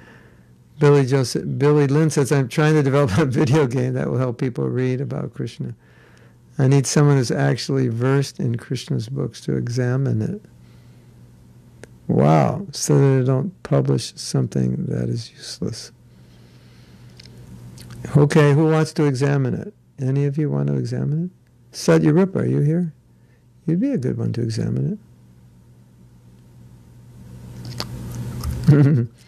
[0.80, 4.39] Billy Joseph, Billy Lynn says, I'm trying to develop a video game that will help
[4.39, 5.76] people read about Krishna.
[6.57, 10.41] I need someone who's actually versed in Krishna's books to examine it.
[12.07, 15.91] Wow, so that I don't publish something that is useless.
[18.18, 19.73] Okay, who wants to examine it?
[19.99, 21.40] Any of you want to examine it?
[21.72, 22.93] Satyarupa, are you here?
[23.65, 24.99] You'd be a good one to examine
[28.68, 29.07] it.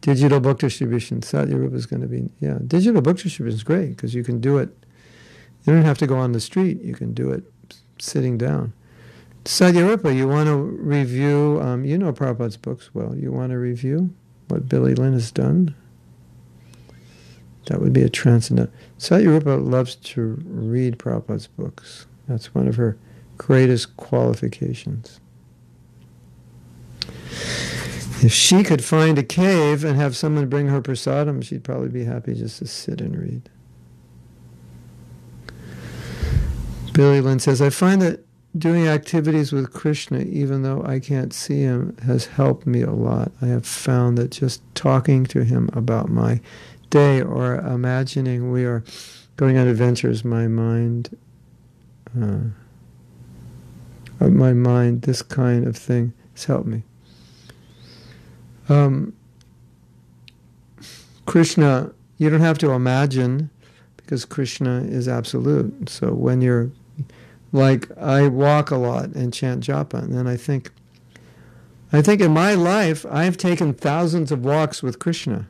[0.00, 1.20] digital book distribution.
[1.20, 2.58] Satyarupa is going to be, yeah.
[2.66, 4.70] Digital book distribution is great because you can do it.
[5.64, 6.80] You don't have to go on the street.
[6.82, 7.44] You can do it
[7.98, 8.72] sitting down.
[9.44, 13.14] Satyarupa, you want to review, um, you know Prabhupada's books well.
[13.16, 14.14] You want to review
[14.48, 15.74] what Billy Lynn has done?
[17.68, 18.72] That would be a transcendental.
[18.98, 22.06] Satyarupa loves to read Prabhupada's books.
[22.26, 22.96] That's one of her
[23.36, 25.20] greatest qualifications.
[28.20, 32.04] If she could find a cave and have someone bring her prasadam, she'd probably be
[32.04, 33.48] happy just to sit and read.
[36.94, 38.24] Billy Lynn says, I find that
[38.56, 43.30] doing activities with Krishna, even though I can't see him, has helped me a lot.
[43.42, 46.40] I have found that just talking to him about my
[46.90, 48.84] day or imagining we are
[49.36, 51.16] going on adventures, my mind,
[52.20, 52.38] uh,
[54.20, 56.82] my mind, this kind of thing has helped me.
[58.68, 59.14] Um,
[61.26, 63.50] Krishna, you don't have to imagine
[63.96, 65.88] because Krishna is absolute.
[65.88, 66.70] So when you're
[67.52, 70.70] like I walk a lot and chant japa, and then I think,
[71.92, 75.46] I think in my life I've taken thousands of walks with Krishna.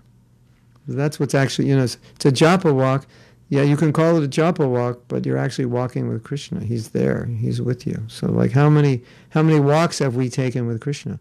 [0.88, 3.06] That's what's actually, you know, it's, it's a japa walk.
[3.50, 6.64] Yeah, you can call it a japa walk, but you're actually walking with Krishna.
[6.64, 7.26] He's there.
[7.26, 8.02] He's with you.
[8.08, 11.18] So, like, how many how many walks have we taken with Krishna?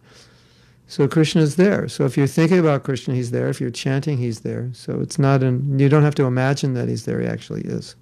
[0.88, 1.90] So Krishna is there.
[1.90, 3.50] So if you're thinking about Krishna, he's there.
[3.50, 4.70] If you're chanting, he's there.
[4.74, 7.20] So it's not an you don't have to imagine that he's there.
[7.20, 7.96] He actually is.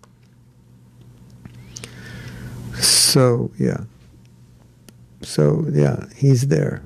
[2.79, 3.85] So yeah.
[5.23, 6.83] So yeah, he's there.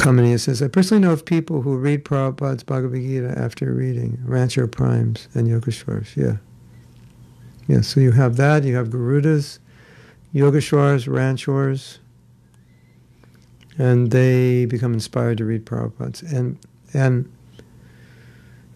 [0.00, 4.70] Kamaniya says, I personally know of people who read Prabhupada's Bhagavad Gita after reading Ranchor
[4.70, 6.16] Primes and Yogeshwars.
[6.16, 6.36] Yeah.
[7.68, 9.58] Yeah, so you have that, you have Garudas,
[10.34, 11.98] Yogeshwars, Ranchors,
[13.78, 16.22] and they become inspired to read Prabhupada's.
[16.22, 16.58] And,
[16.94, 17.30] and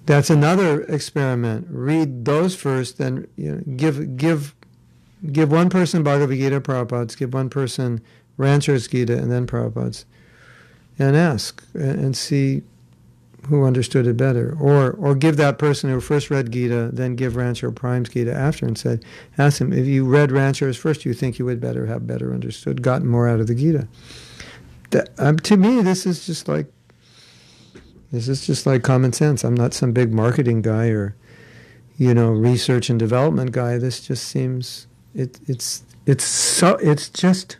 [0.06, 1.66] that's another experiment.
[1.70, 4.54] Read those first, then you know, give, give,
[5.32, 8.00] give one person Bhagavad Gita, Prabhupada's, give one person
[8.38, 10.04] Ranchor's Gita, and then Prabhupada's
[10.98, 12.62] and ask and see
[13.48, 14.56] who understood it better.
[14.58, 18.64] Or, or give that person who first read Gita, then give Ranchor Prime's Gita after
[18.66, 19.04] and said,
[19.36, 22.82] ask him, if you read Ranchor's first, you think you would better have better understood,
[22.82, 23.86] gotten more out of the Gita.
[24.90, 26.66] That, um, to me, this is just like,
[28.12, 29.44] this is just like common sense.
[29.44, 31.16] I'm not some big marketing guy or,
[31.98, 33.76] you know, research and development guy.
[33.76, 37.58] This just seems, it, it's, it's so, it's just,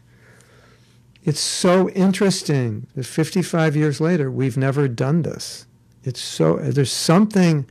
[1.25, 5.67] it's so interesting that 55 years later, we've never done this.
[6.03, 7.69] It's so, there's something,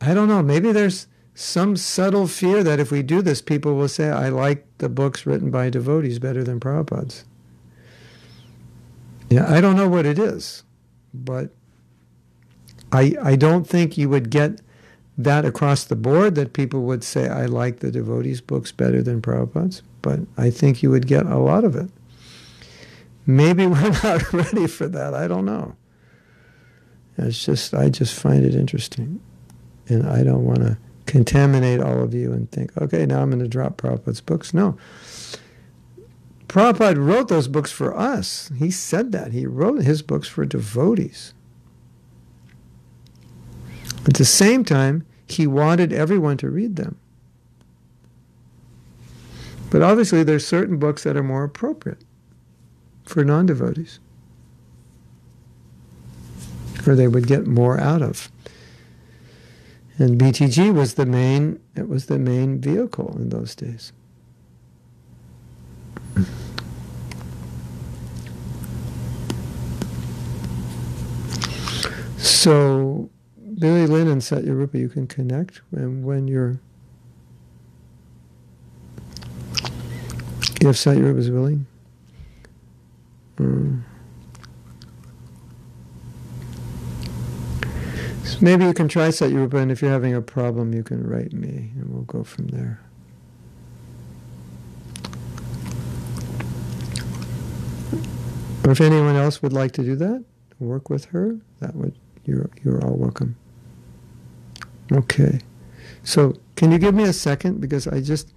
[0.00, 3.88] I don't know, maybe there's some subtle fear that if we do this, people will
[3.88, 7.24] say, I like the books written by devotees better than Prabhupada's.
[9.28, 10.64] Yeah, I don't know what it is,
[11.12, 11.50] but
[12.92, 14.60] I, I don't think you would get
[15.18, 19.20] that across the board that people would say, I like the devotees' books better than
[19.20, 21.90] Prabhupada's, but I think you would get a lot of it.
[23.26, 25.14] Maybe we're not ready for that.
[25.14, 25.76] I don't know.
[27.18, 29.20] It's just, I just find it interesting.
[29.88, 33.42] And I don't want to contaminate all of you and think, okay, now I'm going
[33.42, 34.54] to drop Prabhupada's books.
[34.54, 34.78] No.
[36.48, 38.50] Prabhupada wrote those books for us.
[38.58, 39.32] He said that.
[39.32, 41.34] He wrote his books for devotees.
[44.06, 46.98] At the same time, he wanted everyone to read them.
[49.70, 52.02] But obviously, there's certain books that are more appropriate
[53.10, 53.98] for non devotees.
[56.86, 58.30] Or they would get more out of.
[59.98, 63.92] And BTG was the main it was the main vehicle in those days.
[72.16, 73.10] So
[73.58, 76.60] Billy Lynn and Satyarupa you can connect when when you're
[80.62, 81.66] if Satyarupa is willing.
[83.40, 83.82] Mm.
[88.24, 91.32] So maybe you can try Satyarupa, and if you're having a problem, you can write
[91.32, 92.80] me, and we'll go from there.
[98.64, 100.22] Or if anyone else would like to do that,
[100.58, 101.96] work with her, that would
[102.26, 103.36] you're you're all welcome.
[104.92, 105.40] Okay.
[106.04, 108.32] So can you give me a second because I just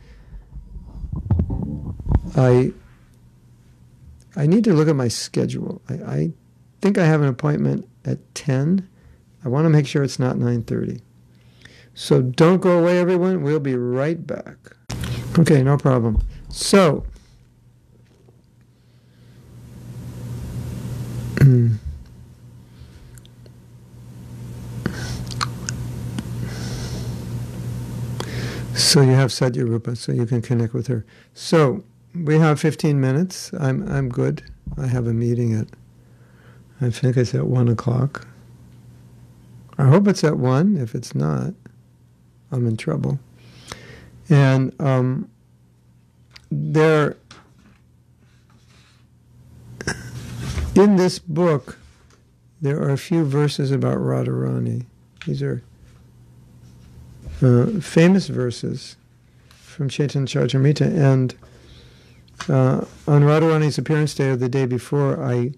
[2.36, 2.72] I
[4.36, 5.82] I need to look at my schedule.
[5.90, 6.32] I, I
[6.82, 8.88] think I have an appointment at 10.
[9.46, 11.02] I want to make sure it's not 9:30.
[11.94, 13.44] So don't go away everyone.
[13.44, 14.58] We'll be right back.
[15.38, 16.26] Okay, no problem.
[16.50, 17.06] So
[28.76, 31.06] So you have Satyarupa, so you can connect with her.
[31.34, 31.84] So
[32.15, 33.52] we have 15 minutes.
[33.60, 34.44] I'm I'm good.
[34.77, 35.68] I have a meeting at
[36.81, 38.27] I think it's at one o'clock.
[39.77, 40.77] I hope it's at one.
[40.77, 41.53] If it's not,
[42.52, 43.19] I'm in trouble.
[44.30, 45.30] And um,
[46.52, 47.18] there,
[50.76, 51.77] in this book,
[52.61, 54.85] there are a few verses about Radharani.
[55.26, 55.64] These are
[57.41, 58.95] uh, famous verses
[59.49, 60.85] from Chaitanya Charitamrita.
[60.85, 61.35] And
[62.49, 65.53] uh, on Radharani's appearance day or the day before, I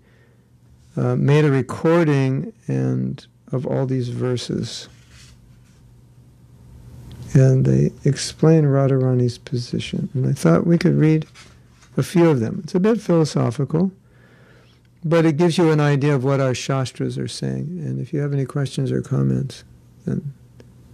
[0.98, 4.88] uh, made a recording and of all these verses.
[7.34, 10.10] And they explain Radharani's position.
[10.14, 11.28] And I thought we could read
[11.98, 12.62] a few of them.
[12.64, 13.92] It's a bit philosophical,
[15.04, 17.82] but it gives you an idea of what our Shastras are saying.
[17.84, 19.64] And if you have any questions or comments,
[20.06, 20.34] then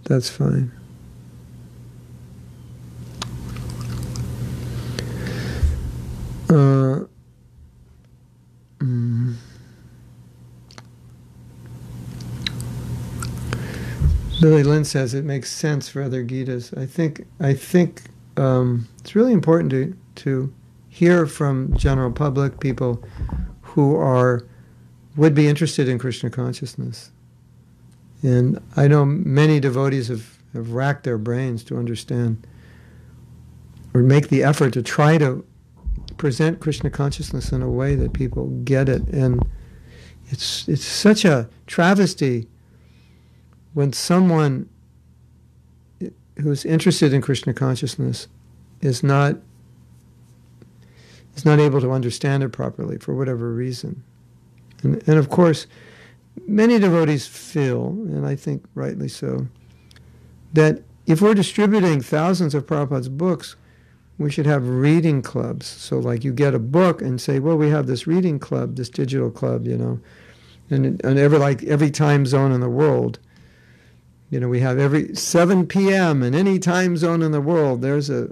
[0.04, 0.72] that's fine.
[6.52, 7.06] Uh,
[8.78, 9.34] mm.
[14.38, 16.76] Billy Lynn says it makes sense for other Gitas.
[16.76, 18.02] I think I think
[18.36, 20.52] um, it's really important to to
[20.90, 23.02] hear from general public people
[23.62, 24.46] who are
[25.16, 27.12] would be interested in Krishna consciousness.
[28.22, 32.46] And I know many devotees have, have racked their brains to understand
[33.94, 35.46] or make the effort to try to
[36.16, 39.02] present Krishna consciousness in a way that people get it.
[39.08, 39.42] And
[40.26, 42.48] it's it's such a travesty
[43.74, 44.68] when someone
[46.40, 48.28] who's interested in Krishna consciousness
[48.80, 49.36] is not
[51.34, 54.02] is not able to understand it properly for whatever reason.
[54.82, 55.66] And, and of course,
[56.46, 59.46] many devotees feel, and I think rightly so,
[60.52, 63.56] that if we're distributing thousands of Prabhupada's books,
[64.18, 65.66] we should have reading clubs.
[65.66, 68.88] So, like, you get a book and say, well, we have this reading club, this
[68.88, 70.00] digital club, you know,
[70.70, 73.18] and, and every, like, every time zone in the world–
[74.32, 76.22] you know, we have every 7 p.m.
[76.22, 78.30] in any time zone in the world, there's a,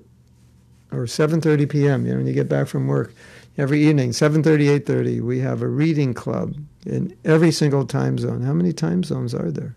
[0.90, 3.12] or 7.30 p.m., you know, when you get back from work,
[3.58, 8.40] every evening, 7.30, 8.30, we have a reading club in every single time zone.
[8.40, 9.76] How many time zones are there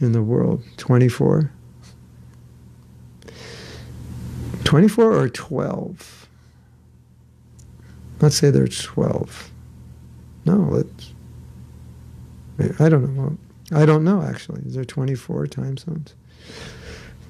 [0.00, 0.64] in the world?
[0.78, 1.52] 24?
[4.64, 6.28] 24 or 12?
[8.20, 9.50] Let's say there's 12.
[10.44, 11.14] No, let's,
[12.80, 13.36] I don't know.
[13.72, 14.62] I don't know actually.
[14.62, 16.14] Is there 24 time zones?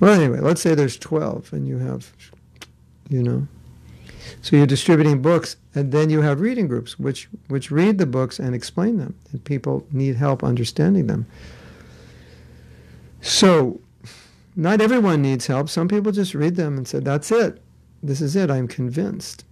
[0.01, 2.13] Well, anyway, let's say there's 12 and you have,
[3.09, 3.47] you know.
[4.41, 8.39] So you're distributing books and then you have reading groups which, which read the books
[8.39, 9.15] and explain them.
[9.31, 11.27] And people need help understanding them.
[13.21, 13.81] So
[14.55, 15.69] not everyone needs help.
[15.69, 17.63] Some people just read them and say, that's it.
[18.03, 18.51] This is it.
[18.51, 19.45] I'm convinced.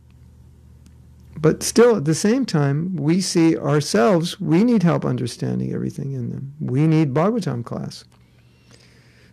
[1.41, 6.29] But still, at the same time, we see ourselves, we need help understanding everything in
[6.29, 6.55] them.
[6.61, 8.05] We need Bhagavatam class.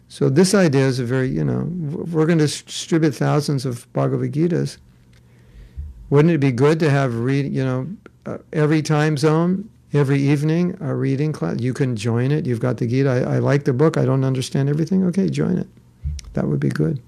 [0.07, 4.31] So this idea is a very, you know, we're going to distribute thousands of Bhagavad
[4.31, 4.77] Gitas.
[6.09, 7.87] Wouldn't it be good to have read, you know,
[8.25, 11.59] uh, every time zone, every evening, a reading class?
[11.59, 12.45] You can join it.
[12.45, 13.09] You've got the Gita.
[13.09, 13.97] I, I like the book.
[13.97, 15.03] I don't understand everything.
[15.05, 15.67] Okay, join it.
[16.33, 17.01] That would be good.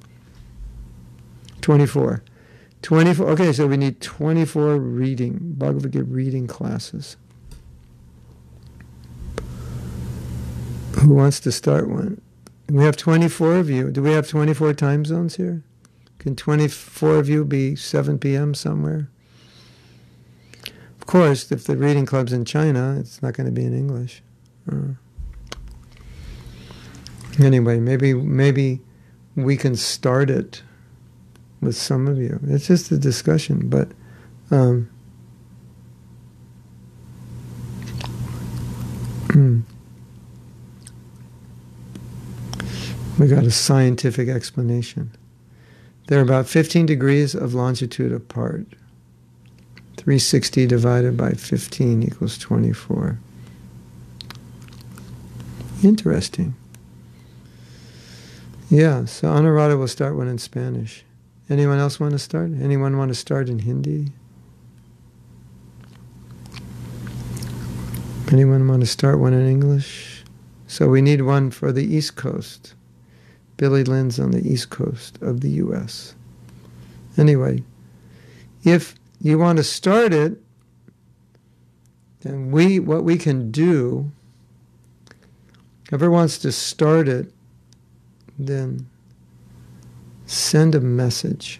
[1.61, 2.23] 24.
[2.81, 7.17] 24, okay, so we need 24 reading, Bhagavad Gita reading classes.
[11.01, 12.21] Who wants to start one?
[12.69, 13.91] We have 24 of you.
[13.91, 15.63] Do we have 24 time zones here?
[16.19, 18.53] Can 24 of you be 7 p.m.
[18.53, 19.09] somewhere?
[21.09, 24.21] Of course, if the reading club's in China, it's not going to be in English.
[24.71, 24.93] Uh,
[27.43, 28.79] anyway, maybe maybe
[29.35, 30.61] we can start it
[31.61, 32.39] with some of you.
[32.43, 33.89] It's just a discussion, but
[34.51, 34.87] um,
[43.17, 45.09] we got a scientific explanation.
[46.05, 48.67] They're about 15 degrees of longitude apart.
[49.99, 53.19] 360 divided by 15 equals 24.
[55.83, 56.55] Interesting.
[58.69, 61.03] Yeah, so Anuradha will start one in Spanish.
[61.49, 62.51] Anyone else want to start?
[62.61, 64.13] Anyone want to start in Hindi?
[68.31, 70.23] Anyone want to start one in English?
[70.65, 72.73] So we need one for the East Coast.
[73.57, 76.15] Billy Lynn's on the East Coast of the U.S.
[77.17, 77.63] Anyway,
[78.63, 80.41] if you want to start it,
[82.21, 84.11] then we what we can do.
[85.89, 87.31] Whoever wants to start it,
[88.37, 88.87] then
[90.25, 91.59] send a message.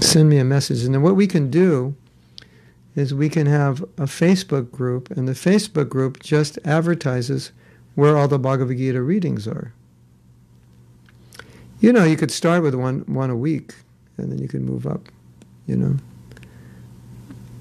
[0.00, 0.84] Send me a message.
[0.84, 1.96] And then what we can do
[2.94, 7.52] is we can have a Facebook group, and the Facebook group just advertises
[7.94, 9.72] where all the Bhagavad Gita readings are.
[11.80, 13.74] You know, you could start with one one a week,
[14.18, 15.08] and then you could move up.
[15.66, 15.96] You know,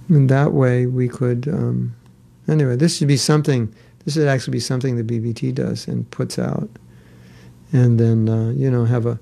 [0.09, 1.47] and that way we could.
[1.47, 1.95] Um,
[2.47, 3.73] anyway, this should be something.
[4.03, 6.69] This should actually be something the BBT does and puts out,
[7.71, 9.19] and then uh, you know have a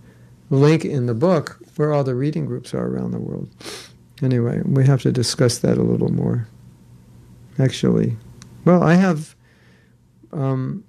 [0.50, 3.50] link in the book where all the reading groups are around the world.
[4.22, 6.48] Anyway, we have to discuss that a little more.
[7.60, 8.18] Actually,
[8.66, 9.36] well, I have.
[10.32, 10.84] Um,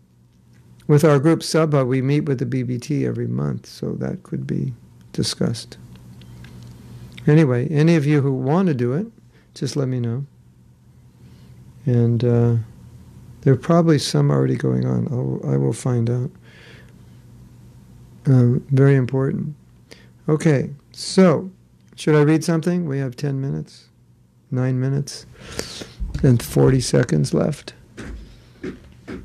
[0.87, 4.75] with our group Sabha, we meet with the BBT every month, so that could be
[5.13, 5.79] discussed.
[7.27, 9.07] Anyway, any of you who want to do it,
[9.55, 10.27] just let me know.
[11.87, 12.57] And uh,
[13.43, 15.09] there are probably some already going on.
[15.11, 16.31] I'll, I will find out.
[18.27, 19.55] Um, very important.
[20.29, 21.51] Okay, so
[21.97, 22.87] should I read something?
[22.87, 23.89] We have 10 minutes,
[24.51, 25.27] 9 minutes,
[26.23, 27.75] and 40 seconds left.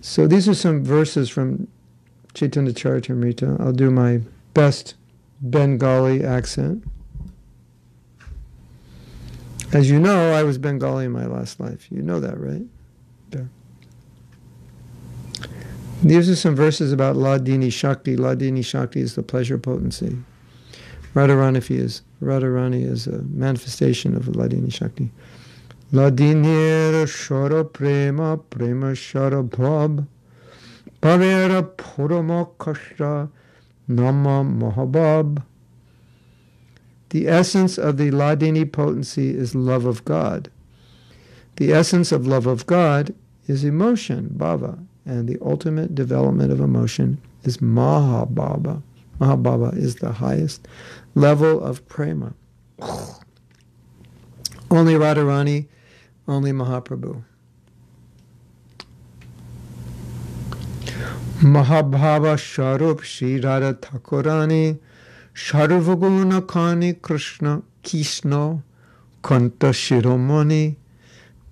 [0.02, 1.68] So these are some verses from
[2.34, 3.60] Chaitanya Charitamrita.
[3.60, 4.22] I'll do my
[4.54, 4.96] best
[5.42, 6.84] Bengali accent.
[9.72, 11.92] As you know, I was Bengali in my last life.
[11.92, 12.64] You know that, right?
[13.32, 13.44] Yeah.
[16.02, 18.16] These are some verses about Hladini Shakti.
[18.16, 20.18] Hladini Shakti is the pleasure potency.
[21.14, 25.12] Radharani is Radharani is a manifestation of Hladini Shakti.
[25.92, 30.08] Hladinir er Shara Prema Prema Shara Bhab
[31.02, 33.30] Bhavera Purama Kashra
[33.88, 35.44] Nama Mahabab.
[37.10, 40.52] The essence of the Hladini potency is love of God.
[41.56, 43.14] The essence of love of God
[43.48, 48.82] is emotion, bhava, and the ultimate development of emotion is Mahabhava.
[49.20, 50.68] Mahabhava is the highest
[51.16, 52.34] level of prema.
[54.72, 55.66] Only Radharani,
[56.28, 57.24] only Mahaprabhu.
[61.42, 64.78] Mahabhava Sharup Sri Radha Thakurani
[65.40, 68.62] Sarvaguna Kani Krishna Kishno
[69.24, 70.76] Kanta Shiromani.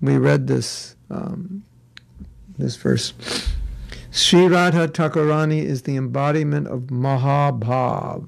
[0.01, 1.63] We read this um,
[2.59, 3.13] this verse.
[4.11, 8.27] Sri Radha Thakurani is the embodiment of Mahabhav.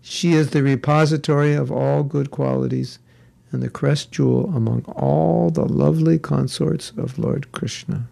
[0.00, 2.98] She is the repository of all good qualities
[3.52, 8.08] and the crest jewel among all the lovely consorts of Lord Krishna.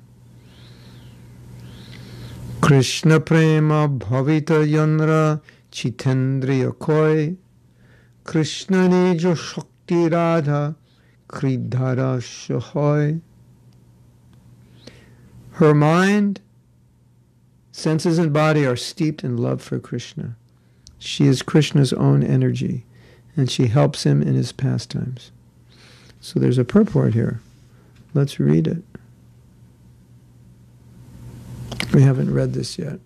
[2.61, 5.41] Krishna prema bhavita yanra
[5.71, 7.37] chitendriya koi
[8.25, 10.77] Krishna nijo shakti radha
[11.29, 13.21] kridhara.
[15.53, 16.41] Her mind,
[17.73, 20.37] senses, and body are steeped in love for Krishna.
[20.99, 22.85] She is Krishna's own energy,
[23.37, 25.33] and she helps him in his pastimes.
[26.21, 27.41] So there's a purport here.
[28.15, 28.83] Let's read it.
[31.93, 33.01] We haven't read this yet.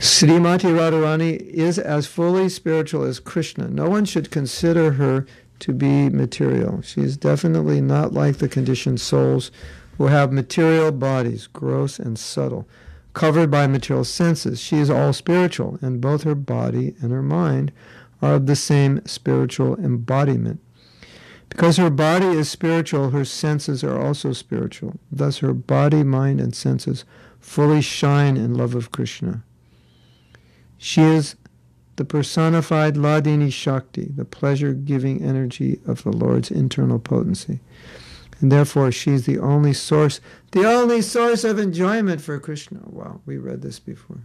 [0.00, 3.68] Srimati Radharani is as fully spiritual as Krishna.
[3.68, 5.26] No one should consider her
[5.58, 6.80] to be material.
[6.80, 9.50] She is definitely not like the conditioned souls
[9.98, 12.66] who have material bodies, gross and subtle,
[13.12, 14.58] covered by material senses.
[14.58, 17.70] She is all spiritual, and both her body and her mind
[18.22, 20.60] are of the same spiritual embodiment.
[21.50, 24.98] Because her body is spiritual, her senses are also spiritual.
[25.12, 27.04] Thus, her body, mind, and senses
[27.38, 29.44] fully shine in love of Krishna.
[30.82, 31.36] She is
[31.96, 37.60] the personified Hladini Shakti, the pleasure giving energy of the Lord's internal potency.
[38.40, 42.80] And therefore, she's the only source, the only source of enjoyment for Krishna.
[42.86, 44.20] Wow, we read this before.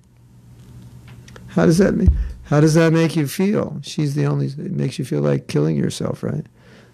[1.48, 2.08] How does that make,
[2.46, 3.82] how does that make you feel?
[3.84, 6.46] She's the only, it makes you feel like killing yourself, right?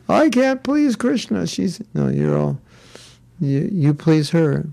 [0.10, 1.46] I can't please Krishna.
[1.46, 2.60] She's, no, you're all,
[3.40, 4.68] you, you please her.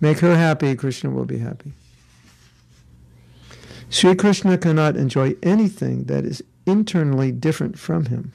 [0.00, 1.72] Make her happy, Krishna will be happy.
[3.90, 8.32] Sri Krishna cannot enjoy anything that is internally different from him.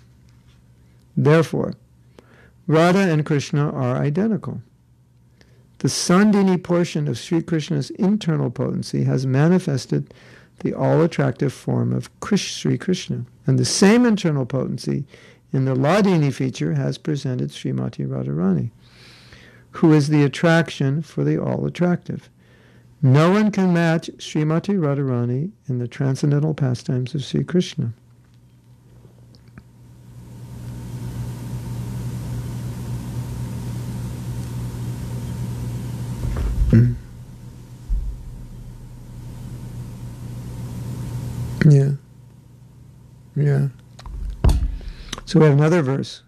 [1.16, 1.76] Therefore,
[2.68, 4.62] Radha and Krishna are identical.
[5.80, 10.14] The Sandhini portion of Sri Krishna's internal potency has manifested
[10.60, 15.06] the all attractive form of Sri Krishna, and the same internal potency
[15.54, 18.72] in the Hladini feature has presented Srimati Radharani,
[19.72, 22.30] who is the attraction for the all attractive.
[23.02, 27.94] No one can match Srimati Radharani in the transcendental pastimes of Sri Krishna.
[36.72, 36.94] Hmm.
[41.66, 41.92] Yeah.
[43.36, 43.68] Yeah.
[45.26, 46.24] So we have another verse.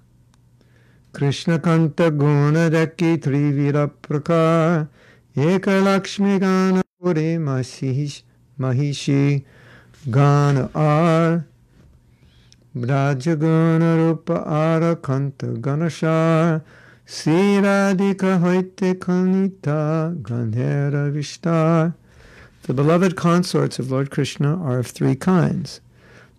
[1.14, 4.90] Krishna Kanta Guna Raki Trivira Prakar
[5.38, 8.24] Puri Mahishi
[8.60, 9.46] Mahishi
[10.10, 11.46] Gana Ar
[12.76, 16.64] Brajagana Rupa Ara Kanta Ganashar
[17.06, 21.94] Siradika Hoite Kanita Gandhera Vishtar
[22.64, 25.82] the beloved consorts of Lord Krishna are of three kinds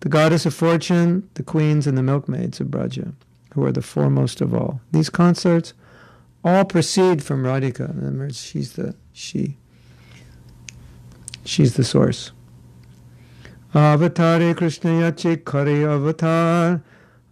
[0.01, 3.13] the goddess of fortune, the queens, and the milkmaids of Braja,
[3.53, 4.81] who are the foremost of all.
[4.91, 5.73] These consorts
[6.43, 7.93] all proceed from Radhika.
[8.17, 9.57] Words, she's the she.
[11.45, 12.31] She's the source.
[13.73, 16.81] Avatare Krishna Yache Kare Avatar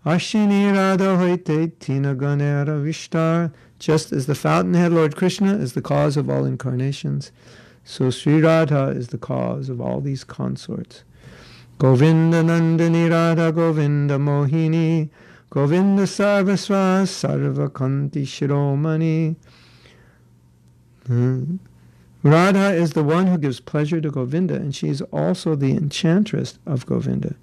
[0.05, 3.51] Ashini Radha Hoite Tina Ganera Vishtar.
[3.79, 7.31] Just as the fountainhead Lord Krishna is the cause of all incarnations,
[7.83, 11.03] so Sri Radha is the cause of all these consorts.
[11.77, 15.09] Govinda Nandini Radha Govinda Mohini
[15.49, 19.35] Govinda Sarvasva Sarva Kanti Shiromani.
[21.05, 21.57] Hmm.
[22.23, 26.59] Radha is the one who gives pleasure to Govinda, and she is also the enchantress
[26.65, 27.35] of Govinda.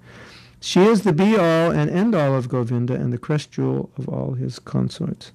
[0.59, 4.07] She is the be all and end all of Govinda and the crest jewel of
[4.07, 5.31] all his consorts.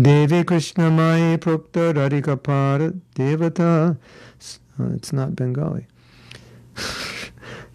[0.00, 3.96] Devi Krishna Mai Prokta Radhikapar Devata.
[4.80, 5.86] Uh, it's not Bengali.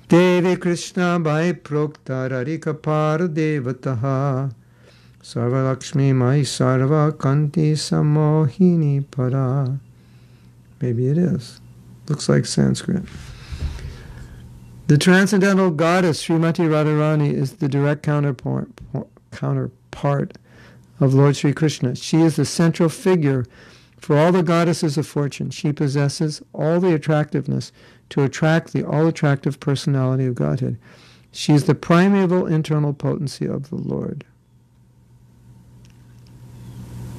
[0.10, 4.52] Devi Krishna Mai Prokta Radhikapar Devataha.
[5.22, 9.80] Sarva Lakshmi Mai Sarva Kanti Samohini Para.
[10.82, 11.62] Maybe it is.
[12.08, 13.04] Looks like Sanskrit.
[14.88, 18.68] The transcendental goddess Srimati Radharani is the direct counterpart,
[19.30, 20.40] counterpart
[21.00, 21.96] of Lord Sri Krishna.
[21.96, 23.46] She is the central figure
[24.00, 25.52] for all the goddesses of fortune.
[25.52, 27.72] She possesses all the attractiveness
[28.10, 30.78] to attract the all attractive personality of Godhead.
[31.32, 34.26] She is the primeval internal potency of the Lord.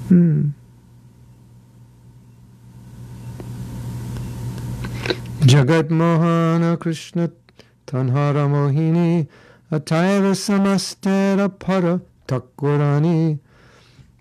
[0.09, 0.49] Hmm.
[5.41, 7.31] Jagat Mohana Krishna
[7.87, 9.29] Tanhara Mohini
[9.71, 13.39] Atayava Samastera Para Takurani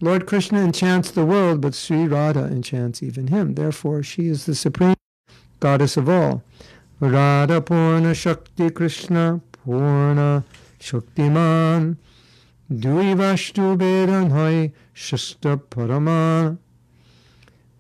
[0.02, 3.56] Lord Krishna enchants the world, but Sri Radha enchants even him.
[3.56, 4.96] Therefore, she is the supreme
[5.60, 6.42] goddess of all.
[7.00, 10.44] Radha Purna Shakti Krishna Purna
[10.80, 11.96] Shaktiman
[12.70, 16.58] Duivashtu Vedanhai Shasta Paraman.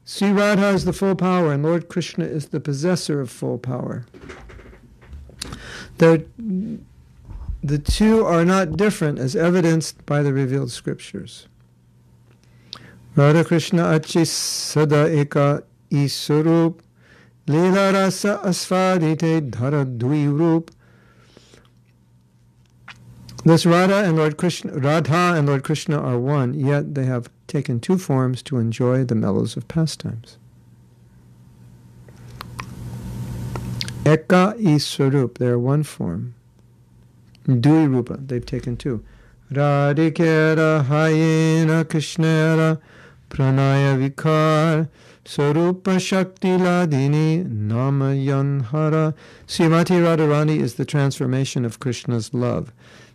[0.05, 4.05] Sri Radha is the full power, and Lord Krishna is the possessor of full power.
[5.97, 6.25] The,
[7.61, 11.47] the two are not different as evidenced by the revealed scriptures.
[13.15, 16.79] Radha Krishna Achi Sada Eka Iswarup
[17.49, 20.69] Leela Rasa Asfadite Dhara Dvirup
[23.43, 27.80] Thus Radha and Lord Krishna Radha and Lord Krishna are one, yet they have taken
[27.80, 30.38] two forms to enjoy the mellows of pastimes.
[34.03, 36.35] Eka Iswarup, they are one form.
[37.47, 39.03] Dui Rupa, they've taken two.
[39.51, 42.80] Radhikera Hayena Krishnera
[43.31, 44.88] Pranaya Vikar
[45.30, 49.14] Sarupa Shakti Ladini Namayanhara.
[49.45, 52.73] Srimati Radharani is the transformation of Krishna's love.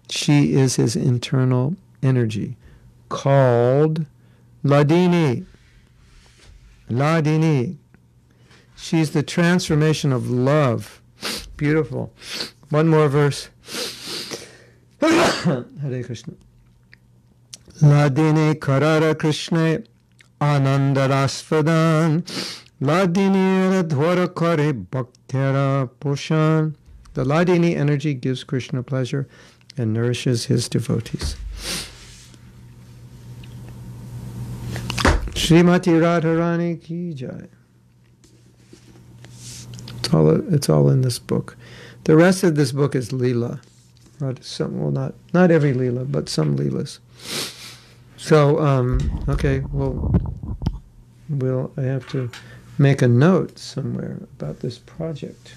[0.09, 1.75] She is his internal
[2.05, 2.57] energy
[3.09, 4.07] called
[4.65, 5.45] Hladini.
[6.89, 7.79] Hladini.
[8.77, 11.03] She's the transformation of love.
[11.57, 12.13] Beautiful.
[12.69, 13.49] One more verse.
[15.01, 16.35] Hare Krishna.
[17.83, 19.83] Ladini Karara Krishna
[20.41, 22.23] Anandarasvadan
[22.81, 26.75] Ladini Kare Bhaktera Poshan.
[27.15, 29.29] The Hladini energy gives Krishna pleasure
[29.77, 31.37] and nourishes his devotees.
[35.35, 37.49] Srimati Radharani Ki Jai.
[39.99, 41.57] It's all, it's all in this book.
[42.05, 43.61] The rest of this book is Leela.
[44.41, 46.99] Some, well, not not every Leela, but some Leelas.
[48.25, 50.11] So, um, okay, well,
[51.29, 52.31] will I have to
[52.79, 55.55] make a note somewhere about this project.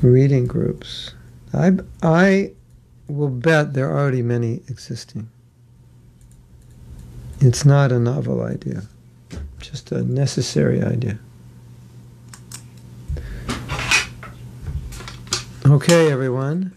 [0.00, 1.12] Reading groups.
[1.52, 1.72] I,
[2.04, 2.52] I
[3.08, 5.28] will bet there are already many existing.
[7.40, 8.84] It's not a novel idea,
[9.58, 11.18] just a necessary idea.
[15.66, 16.76] Okay, everyone.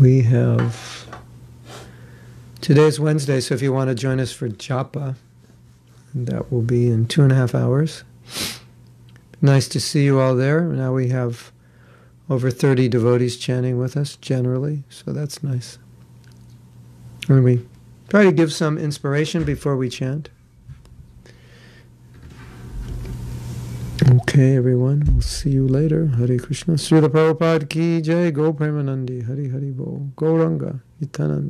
[0.00, 1.08] We have
[2.60, 5.16] today's Wednesday, so if you want to join us for Japa,
[6.14, 8.04] that will be in two and a half hours.
[9.42, 10.60] Nice to see you all there.
[10.62, 11.50] Now we have
[12.30, 15.78] over 30 devotees chanting with us generally, so that's nice.
[17.28, 17.66] And we
[18.08, 20.28] try to give some inspiration before we chant.
[24.06, 25.02] Okay, everyone.
[25.10, 26.06] We'll see you later.
[26.06, 26.74] Hare Krishna.
[26.74, 28.30] Srila Prabhupada ki jai.
[28.30, 29.26] Go Premanandi.
[29.26, 30.12] Hari Hari Bo.
[30.14, 30.80] Gauranga.
[31.00, 31.46] Nityananda.